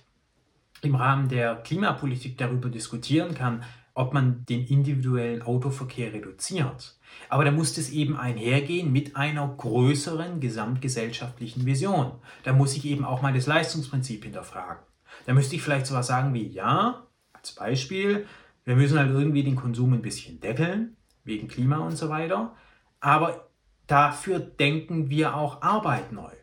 im 0.82 0.96
Rahmen 0.96 1.30
der 1.30 1.56
Klimapolitik 1.58 2.38
darüber 2.38 2.70
diskutieren 2.70 3.36
kann, 3.36 3.64
ob 3.98 4.14
man 4.14 4.46
den 4.46 4.64
individuellen 4.64 5.42
Autoverkehr 5.42 6.14
reduziert. 6.14 7.00
Aber 7.30 7.44
da 7.44 7.50
muss 7.50 7.76
es 7.80 7.90
eben 7.90 8.16
einhergehen 8.16 8.92
mit 8.92 9.16
einer 9.16 9.48
größeren 9.48 10.40
gesamtgesellschaftlichen 10.40 11.66
Vision. 11.66 12.12
Da 12.44 12.54
muss 12.54 12.78
ich 12.78 12.86
eben 12.86 13.04
auch 13.04 13.24
mal 13.24 13.34
das 13.34 13.48
Leistungsprinzip 13.48 14.24
hinterfragen. 14.24 14.84
Da 15.26 15.34
müsste 15.34 15.56
ich 15.56 15.64
vielleicht 15.64 15.88
sowas 15.88 16.06
sagen 16.06 16.36
wie, 16.36 16.46
ja, 16.46 17.08
als 17.34 17.56
Beispiel, 17.56 18.28
wir 18.66 18.76
müssen 18.76 19.00
halt 19.00 19.10
irgendwie 19.10 19.44
den 19.44 19.56
Konsum 19.56 19.94
ein 19.94 20.04
bisschen 20.04 20.40
deckeln, 20.42 20.96
wegen 21.24 21.48
Klima 21.48 21.78
und 21.78 21.98
so 21.98 22.08
weiter. 22.10 22.54
Aber 23.00 23.50
dafür 23.88 24.38
denken 24.38 25.10
wir 25.10 25.36
auch 25.36 25.64
Arbeit 25.64 26.12
neu. 26.12 26.34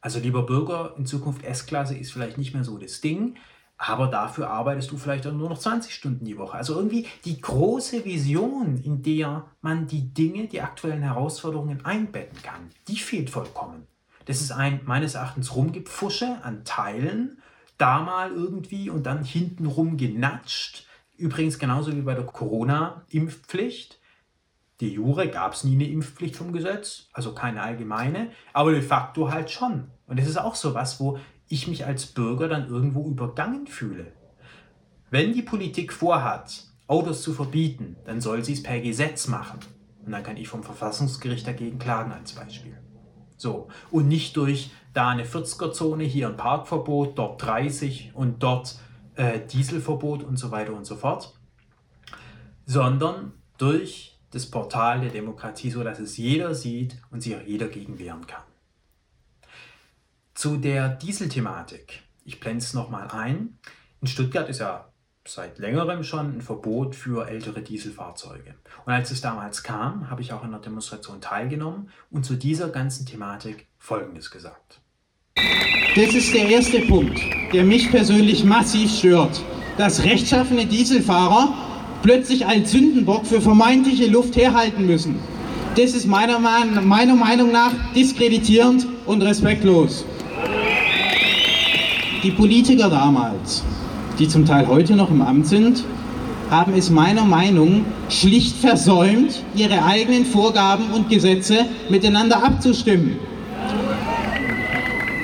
Also 0.00 0.20
lieber 0.20 0.46
Bürger, 0.46 0.94
in 0.96 1.06
Zukunft 1.06 1.44
S-Klasse 1.44 1.98
ist 1.98 2.12
vielleicht 2.12 2.38
nicht 2.38 2.54
mehr 2.54 2.62
so 2.62 2.78
das 2.78 3.00
Ding 3.00 3.36
aber 3.78 4.08
dafür 4.08 4.50
arbeitest 4.50 4.90
du 4.90 4.98
vielleicht 4.98 5.26
auch 5.26 5.32
nur 5.32 5.48
noch 5.48 5.58
20 5.58 5.94
Stunden 5.94 6.24
die 6.24 6.36
Woche. 6.36 6.56
Also 6.56 6.74
irgendwie 6.74 7.06
die 7.24 7.40
große 7.40 8.04
Vision, 8.04 8.76
in 8.82 9.02
der 9.02 9.46
man 9.60 9.86
die 9.86 10.12
Dinge, 10.12 10.48
die 10.48 10.60
aktuellen 10.60 11.02
Herausforderungen 11.02 11.84
einbetten 11.84 12.42
kann, 12.42 12.70
die 12.88 12.96
fehlt 12.96 13.30
vollkommen. 13.30 13.86
Das 14.26 14.40
ist 14.40 14.50
ein 14.50 14.80
meines 14.84 15.14
Erachtens 15.14 15.54
Rumgepfusche 15.54 16.38
an 16.42 16.64
Teilen, 16.64 17.40
da 17.78 18.00
mal 18.00 18.32
irgendwie 18.32 18.90
und 18.90 19.06
dann 19.06 19.24
hintenrum 19.24 19.96
genatscht. 19.96 20.84
Übrigens 21.16 21.58
genauso 21.60 21.96
wie 21.96 22.02
bei 22.02 22.14
der 22.14 22.26
Corona-Impfpflicht. 22.26 24.00
Die 24.80 24.92
Jure 24.92 25.28
gab 25.28 25.54
es 25.54 25.64
nie 25.64 25.74
eine 25.74 25.88
Impfpflicht 25.88 26.36
vom 26.36 26.52
Gesetz, 26.52 27.08
also 27.12 27.32
keine 27.32 27.62
allgemeine, 27.62 28.30
aber 28.52 28.72
de 28.72 28.82
facto 28.82 29.30
halt 29.30 29.50
schon. 29.50 29.88
Und 30.06 30.18
das 30.18 30.28
ist 30.28 30.36
auch 30.36 30.54
so 30.54 30.74
was, 30.74 31.00
wo 31.00 31.18
ich 31.48 31.68
mich 31.68 31.86
als 31.86 32.06
Bürger 32.06 32.48
dann 32.48 32.68
irgendwo 32.68 33.08
übergangen 33.08 33.66
fühle. 33.66 34.12
Wenn 35.10 35.32
die 35.32 35.42
Politik 35.42 35.92
vorhat, 35.92 36.64
Autos 36.86 37.22
zu 37.22 37.32
verbieten, 37.32 37.96
dann 38.04 38.20
soll 38.20 38.44
sie 38.44 38.54
es 38.54 38.62
per 38.62 38.80
Gesetz 38.80 39.28
machen. 39.28 39.60
Und 40.04 40.12
dann 40.12 40.22
kann 40.22 40.36
ich 40.36 40.48
vom 40.48 40.62
Verfassungsgericht 40.62 41.46
dagegen 41.46 41.78
klagen 41.78 42.12
als 42.12 42.32
Beispiel. 42.32 42.78
So. 43.36 43.68
Und 43.90 44.08
nicht 44.08 44.36
durch 44.36 44.70
da 44.94 45.08
eine 45.10 45.24
40er-Zone, 45.24 46.04
hier 46.04 46.28
ein 46.28 46.36
Parkverbot, 46.36 47.18
dort 47.18 47.42
30 47.42 48.12
und 48.14 48.42
dort 48.42 48.78
äh, 49.14 49.40
Dieselverbot 49.46 50.24
und 50.24 50.38
so 50.38 50.50
weiter 50.50 50.74
und 50.74 50.86
so 50.86 50.96
fort. 50.96 51.34
Sondern 52.66 53.32
durch 53.58 54.18
das 54.30 54.46
Portal 54.46 55.00
der 55.00 55.10
Demokratie, 55.10 55.70
so 55.70 55.82
dass 55.82 55.98
es 55.98 56.16
jeder 56.16 56.54
sieht 56.54 56.96
und 57.10 57.22
sich 57.22 57.36
auch 57.36 57.42
jeder 57.46 57.68
gegen 57.68 57.98
wehren 57.98 58.26
kann. 58.26 58.42
Zu 60.38 60.56
der 60.56 60.90
Dieselthematik. 60.90 62.04
Ich 62.24 62.38
blende 62.38 62.62
es 62.62 62.72
nochmal 62.72 63.08
ein. 63.10 63.58
In 64.00 64.06
Stuttgart 64.06 64.48
ist 64.48 64.60
ja 64.60 64.86
seit 65.26 65.58
längerem 65.58 66.04
schon 66.04 66.36
ein 66.36 66.42
Verbot 66.42 66.94
für 66.94 67.28
ältere 67.28 67.60
Dieselfahrzeuge. 67.60 68.54
Und 68.86 68.92
als 68.92 69.10
es 69.10 69.20
damals 69.20 69.64
kam, 69.64 70.08
habe 70.08 70.22
ich 70.22 70.32
auch 70.32 70.44
an 70.44 70.52
der 70.52 70.60
Demonstration 70.60 71.20
teilgenommen 71.20 71.90
und 72.12 72.24
zu 72.24 72.36
dieser 72.36 72.68
ganzen 72.68 73.04
Thematik 73.04 73.66
Folgendes 73.78 74.30
gesagt. 74.30 74.80
Das 75.96 76.14
ist 76.14 76.32
der 76.32 76.48
erste 76.48 76.82
Punkt, 76.82 77.20
der 77.52 77.64
mich 77.64 77.90
persönlich 77.90 78.44
massiv 78.44 78.92
stört. 78.96 79.42
Dass 79.76 80.04
rechtschaffene 80.04 80.66
Dieselfahrer 80.66 81.52
plötzlich 82.04 82.46
als 82.46 82.70
Sündenbock 82.70 83.26
für 83.26 83.40
vermeintliche 83.40 84.06
Luft 84.06 84.36
herhalten 84.36 84.86
müssen. 84.86 85.18
Das 85.74 85.94
ist 85.94 86.06
meiner, 86.06 86.38
meiner 86.38 87.16
Meinung 87.16 87.50
nach 87.50 87.72
diskreditierend 87.92 88.86
und 89.04 89.22
respektlos. 89.22 90.04
Die 92.22 92.30
Politiker 92.32 92.88
damals 92.90 93.62
die 94.18 94.28
zum 94.28 94.44
Teil 94.44 94.66
heute 94.66 94.96
noch 94.96 95.10
im 95.10 95.22
Amt 95.22 95.46
sind, 95.46 95.84
haben 96.50 96.72
es 96.74 96.90
meiner 96.90 97.24
Meinung 97.24 97.84
schlicht 98.08 98.56
versäumt, 98.56 99.42
ihre 99.54 99.84
eigenen 99.84 100.24
Vorgaben 100.24 100.90
und 100.92 101.08
Gesetze 101.08 101.66
miteinander 101.88 102.42
abzustimmen. 102.42 103.18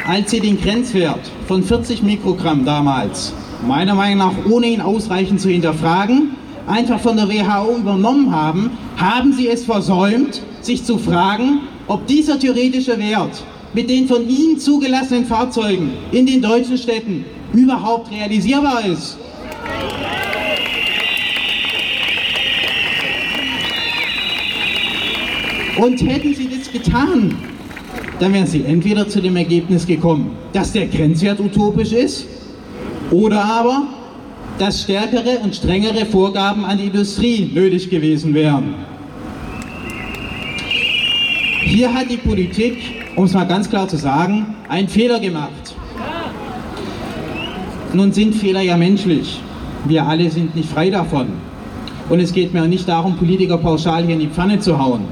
Als 0.07 0.30
sie 0.30 0.40
den 0.40 0.61
Grenzwert 0.61 1.30
von 1.48 1.62
40 1.62 2.02
Mikrogramm 2.02 2.64
damals, 2.64 3.33
meiner 3.66 3.94
Meinung 3.94 4.18
nach 4.18 4.50
ohne 4.50 4.66
ihn 4.66 4.83
ausreichend 4.83 5.40
zu 5.40 5.48
hinterfragen, 5.48 6.37
einfach 6.66 7.00
von 7.00 7.16
der 7.16 7.28
WHO 7.28 7.78
übernommen 7.78 8.30
haben, 8.30 8.70
haben 8.96 9.33
sie 9.33 9.48
es 9.48 9.64
versäumt, 9.64 10.42
sich 10.61 10.85
zu 10.85 10.98
fragen, 10.98 11.61
ob 11.87 12.07
dieser 12.07 12.38
theoretische 12.38 12.98
Wert 12.98 13.42
mit 13.74 13.90
den 13.90 14.06
von 14.06 14.28
ihnen 14.28 14.58
zugelassenen 14.58 15.26
Fahrzeugen 15.26 15.90
in 16.12 16.26
den 16.26 16.40
deutschen 16.40 16.78
Städten 16.78 17.24
überhaupt 17.52 18.10
realisierbar 18.10 18.84
ist. 18.87 19.18
Und 25.76 26.00
hätten 26.02 26.34
sie 26.34 26.48
das 26.48 26.70
getan, 26.70 27.37
dann 28.20 28.32
wären 28.32 28.46
sie 28.46 28.64
entweder 28.64 29.08
zu 29.08 29.20
dem 29.20 29.37
Ergebnis 29.37 29.84
gekommen, 29.87 30.37
dass 30.52 30.72
der 30.72 30.87
Grenzwert 30.87 31.40
utopisch 31.40 31.92
ist, 31.92 32.26
oder 33.10 33.44
aber, 33.44 33.88
dass 34.58 34.82
stärkere 34.82 35.38
und 35.42 35.54
strengere 35.54 36.06
Vorgaben 36.06 36.64
an 36.64 36.78
die 36.78 36.84
Industrie 36.84 37.50
nötig 37.52 37.90
gewesen 37.90 38.34
wären. 38.34 38.74
Hier 41.62 41.92
hat 41.92 42.08
die 42.08 42.18
Politik, 42.18 42.78
um 43.16 43.24
es 43.24 43.33
mal 43.33 43.46
ganz 43.46 43.68
klar 43.68 43.88
zu 43.88 43.96
sagen, 43.96 44.55
einen 44.68 44.88
Fehler 44.88 45.20
gemacht. 45.20 45.74
Nun 47.92 48.12
sind 48.12 48.35
Fehler 48.35 48.61
ja 48.61 48.77
menschlich. 48.77 49.40
Wir 49.85 50.05
alle 50.05 50.31
sind 50.31 50.57
nicht 50.57 50.68
frei 50.68 50.90
davon. 50.90 51.29
Und 52.09 52.20
es 52.20 52.33
geht 52.33 52.53
mir 52.53 52.66
nicht 52.66 52.88
darum, 52.88 53.16
Politiker 53.16 53.57
pauschal 53.57 54.05
hier 54.05 54.14
in 54.14 54.20
die 54.20 54.29
Pfanne 54.29 54.59
zu 54.59 54.79
hauen. 54.79 55.03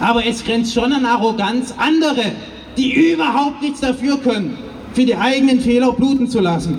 Aber 0.00 0.24
es 0.24 0.44
grenzt 0.44 0.72
schon 0.72 0.92
an 0.92 1.04
Arroganz, 1.04 1.74
andere, 1.76 2.32
die 2.76 3.12
überhaupt 3.12 3.60
nichts 3.62 3.80
dafür 3.80 4.18
können, 4.18 4.56
für 4.92 5.04
die 5.04 5.16
eigenen 5.16 5.60
Fehler 5.60 5.92
bluten 5.92 6.28
zu 6.28 6.40
lassen. 6.40 6.78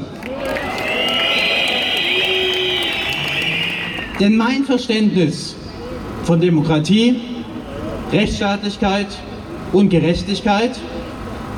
Denn 4.19 4.37
mein 4.37 4.63
Verständnis 4.63 5.55
von 6.23 6.39
Demokratie, 6.39 7.19
Rechtsstaatlichkeit 8.11 9.07
und 9.73 9.89
Gerechtigkeit 9.89 10.79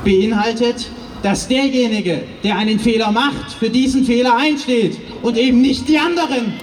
beinhaltet, 0.04 0.90
dass 1.22 1.48
derjenige, 1.48 2.22
der 2.42 2.56
einen 2.56 2.78
Fehler 2.78 3.12
macht, 3.12 3.52
für 3.52 3.68
diesen 3.68 4.04
Fehler 4.04 4.36
einsteht 4.36 4.96
und 5.22 5.36
eben 5.36 5.60
nicht 5.60 5.88
die 5.88 5.98
anderen. 5.98 6.54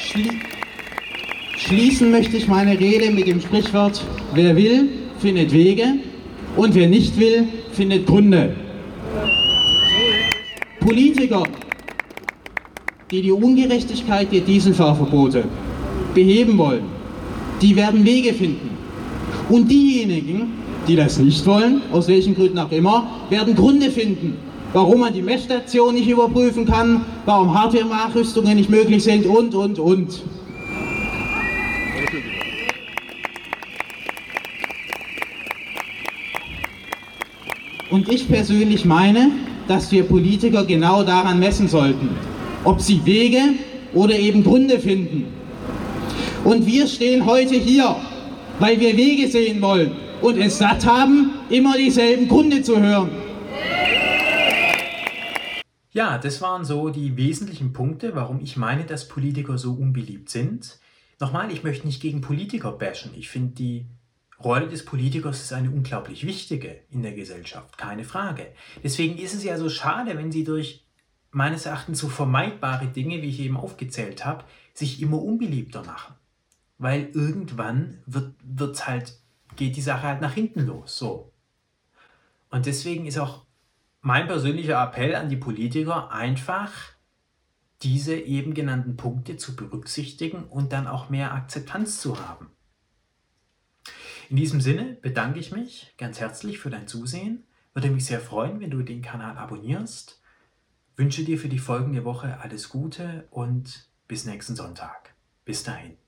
Schlie 0.00 0.30
Schließen 1.56 2.10
möchte 2.10 2.36
ich 2.36 2.48
meine 2.48 2.78
Rede 2.80 3.12
mit 3.12 3.28
dem 3.28 3.40
Sprichwort, 3.40 4.02
wer 4.34 4.56
will, 4.56 4.88
findet 5.20 5.52
Wege 5.52 5.84
und 6.56 6.74
wer 6.74 6.88
nicht 6.88 7.16
will, 7.20 7.46
findet 7.72 8.06
Gründe. 8.06 8.56
Politiker, 10.80 11.44
die 13.10 13.22
die 13.22 13.30
Ungerechtigkeit 13.30 14.32
der 14.32 14.40
Dieselfahrverbote 14.40 15.44
beheben 16.14 16.58
wollen, 16.58 16.84
die 17.60 17.76
werden 17.76 18.04
Wege 18.04 18.32
finden, 18.32 18.70
und 19.50 19.68
diejenigen, 19.68 20.52
die 20.86 20.96
das 20.96 21.18
nicht 21.18 21.44
wollen, 21.44 21.82
aus 21.92 22.08
welchen 22.08 22.34
Gründen 22.34 22.58
auch 22.58 22.70
immer, 22.70 23.24
werden 23.30 23.54
Gründe 23.54 23.90
finden, 23.90 24.36
warum 24.72 25.00
man 25.00 25.12
die 25.12 25.22
Messstation 25.22 25.94
nicht 25.94 26.08
überprüfen 26.08 26.66
kann, 26.66 27.04
warum 27.26 27.52
Hardware-Nachrüstungen 27.52 28.56
nicht 28.56 28.70
möglich 28.70 29.02
sind 29.02 29.26
und, 29.26 29.54
und, 29.54 29.78
und. 29.78 30.22
Und 37.90 38.08
ich 38.08 38.28
persönlich 38.28 38.84
meine, 38.84 39.32
dass 39.66 39.90
wir 39.90 40.04
Politiker 40.04 40.64
genau 40.64 41.02
daran 41.02 41.40
messen 41.40 41.66
sollten, 41.66 42.10
ob 42.62 42.80
sie 42.80 43.00
Wege 43.04 43.40
oder 43.94 44.16
eben 44.16 44.44
Gründe 44.44 44.78
finden. 44.78 45.39
Und 46.44 46.66
wir 46.66 46.86
stehen 46.86 47.26
heute 47.26 47.54
hier 47.54 47.96
weil 48.60 48.78
wir 48.78 48.96
Wege 48.96 49.28
sehen 49.28 49.60
wollen 49.62 49.96
und 50.20 50.36
es 50.38 50.58
satt 50.58 50.84
haben, 50.84 51.32
immer 51.48 51.76
dieselben 51.76 52.28
Gründe 52.28 52.62
zu 52.62 52.80
hören. 52.80 53.10
Ja, 55.92 56.18
das 56.18 56.40
waren 56.40 56.64
so 56.64 56.90
die 56.90 57.16
wesentlichen 57.16 57.72
Punkte, 57.72 58.14
warum 58.14 58.40
ich 58.40 58.56
meine, 58.56 58.84
dass 58.84 59.08
Politiker 59.08 59.58
so 59.58 59.72
unbeliebt 59.72 60.28
sind. 60.28 60.78
Nochmal, 61.18 61.50
ich 61.50 61.64
möchte 61.64 61.86
nicht 61.86 62.00
gegen 62.00 62.20
Politiker 62.20 62.72
bashen. 62.72 63.12
Ich 63.16 63.28
finde, 63.28 63.54
die 63.54 63.86
Rolle 64.42 64.68
des 64.68 64.84
Politikers 64.84 65.40
ist 65.40 65.52
eine 65.52 65.70
unglaublich 65.70 66.26
wichtige 66.26 66.82
in 66.90 67.02
der 67.02 67.12
Gesellschaft, 67.12 67.76
keine 67.76 68.04
Frage. 68.04 68.46
Deswegen 68.84 69.18
ist 69.18 69.34
es 69.34 69.42
ja 69.42 69.58
so 69.58 69.68
schade, 69.68 70.16
wenn 70.16 70.30
sie 70.30 70.44
durch 70.44 70.84
meines 71.30 71.66
Erachtens 71.66 71.98
so 71.98 72.08
vermeidbare 72.08 72.86
Dinge, 72.86 73.22
wie 73.22 73.28
ich 73.28 73.40
eben 73.40 73.56
aufgezählt 73.56 74.24
habe, 74.24 74.44
sich 74.74 75.02
immer 75.02 75.20
unbeliebter 75.20 75.82
machen 75.82 76.14
weil 76.80 77.10
irgendwann 77.12 78.02
wird, 78.06 78.34
wird's 78.42 78.88
halt, 78.88 79.20
geht 79.54 79.76
die 79.76 79.82
Sache 79.82 80.04
halt 80.04 80.22
nach 80.22 80.32
hinten 80.32 80.66
los. 80.66 80.96
So. 80.96 81.30
Und 82.50 82.64
deswegen 82.64 83.04
ist 83.04 83.18
auch 83.18 83.44
mein 84.00 84.26
persönlicher 84.26 84.82
Appell 84.82 85.14
an 85.14 85.28
die 85.28 85.36
Politiker 85.36 86.10
einfach, 86.10 86.72
diese 87.82 88.16
eben 88.16 88.54
genannten 88.54 88.96
Punkte 88.96 89.36
zu 89.36 89.56
berücksichtigen 89.56 90.44
und 90.44 90.72
dann 90.72 90.86
auch 90.86 91.10
mehr 91.10 91.34
Akzeptanz 91.34 92.00
zu 92.00 92.18
haben. 92.18 92.50
In 94.30 94.36
diesem 94.36 94.62
Sinne 94.62 94.96
bedanke 95.02 95.38
ich 95.38 95.52
mich 95.52 95.94
ganz 95.98 96.18
herzlich 96.18 96.60
für 96.60 96.70
dein 96.70 96.86
Zusehen. 96.86 97.44
Würde 97.74 97.90
mich 97.90 98.06
sehr 98.06 98.20
freuen, 98.20 98.58
wenn 98.60 98.70
du 98.70 98.82
den 98.82 99.02
Kanal 99.02 99.36
abonnierst. 99.36 100.22
Wünsche 100.96 101.24
dir 101.24 101.38
für 101.38 101.48
die 101.48 101.58
folgende 101.58 102.04
Woche 102.04 102.40
alles 102.40 102.70
Gute 102.70 103.26
und 103.30 103.90
bis 104.08 104.24
nächsten 104.24 104.56
Sonntag. 104.56 105.14
Bis 105.44 105.62
dahin. 105.62 105.99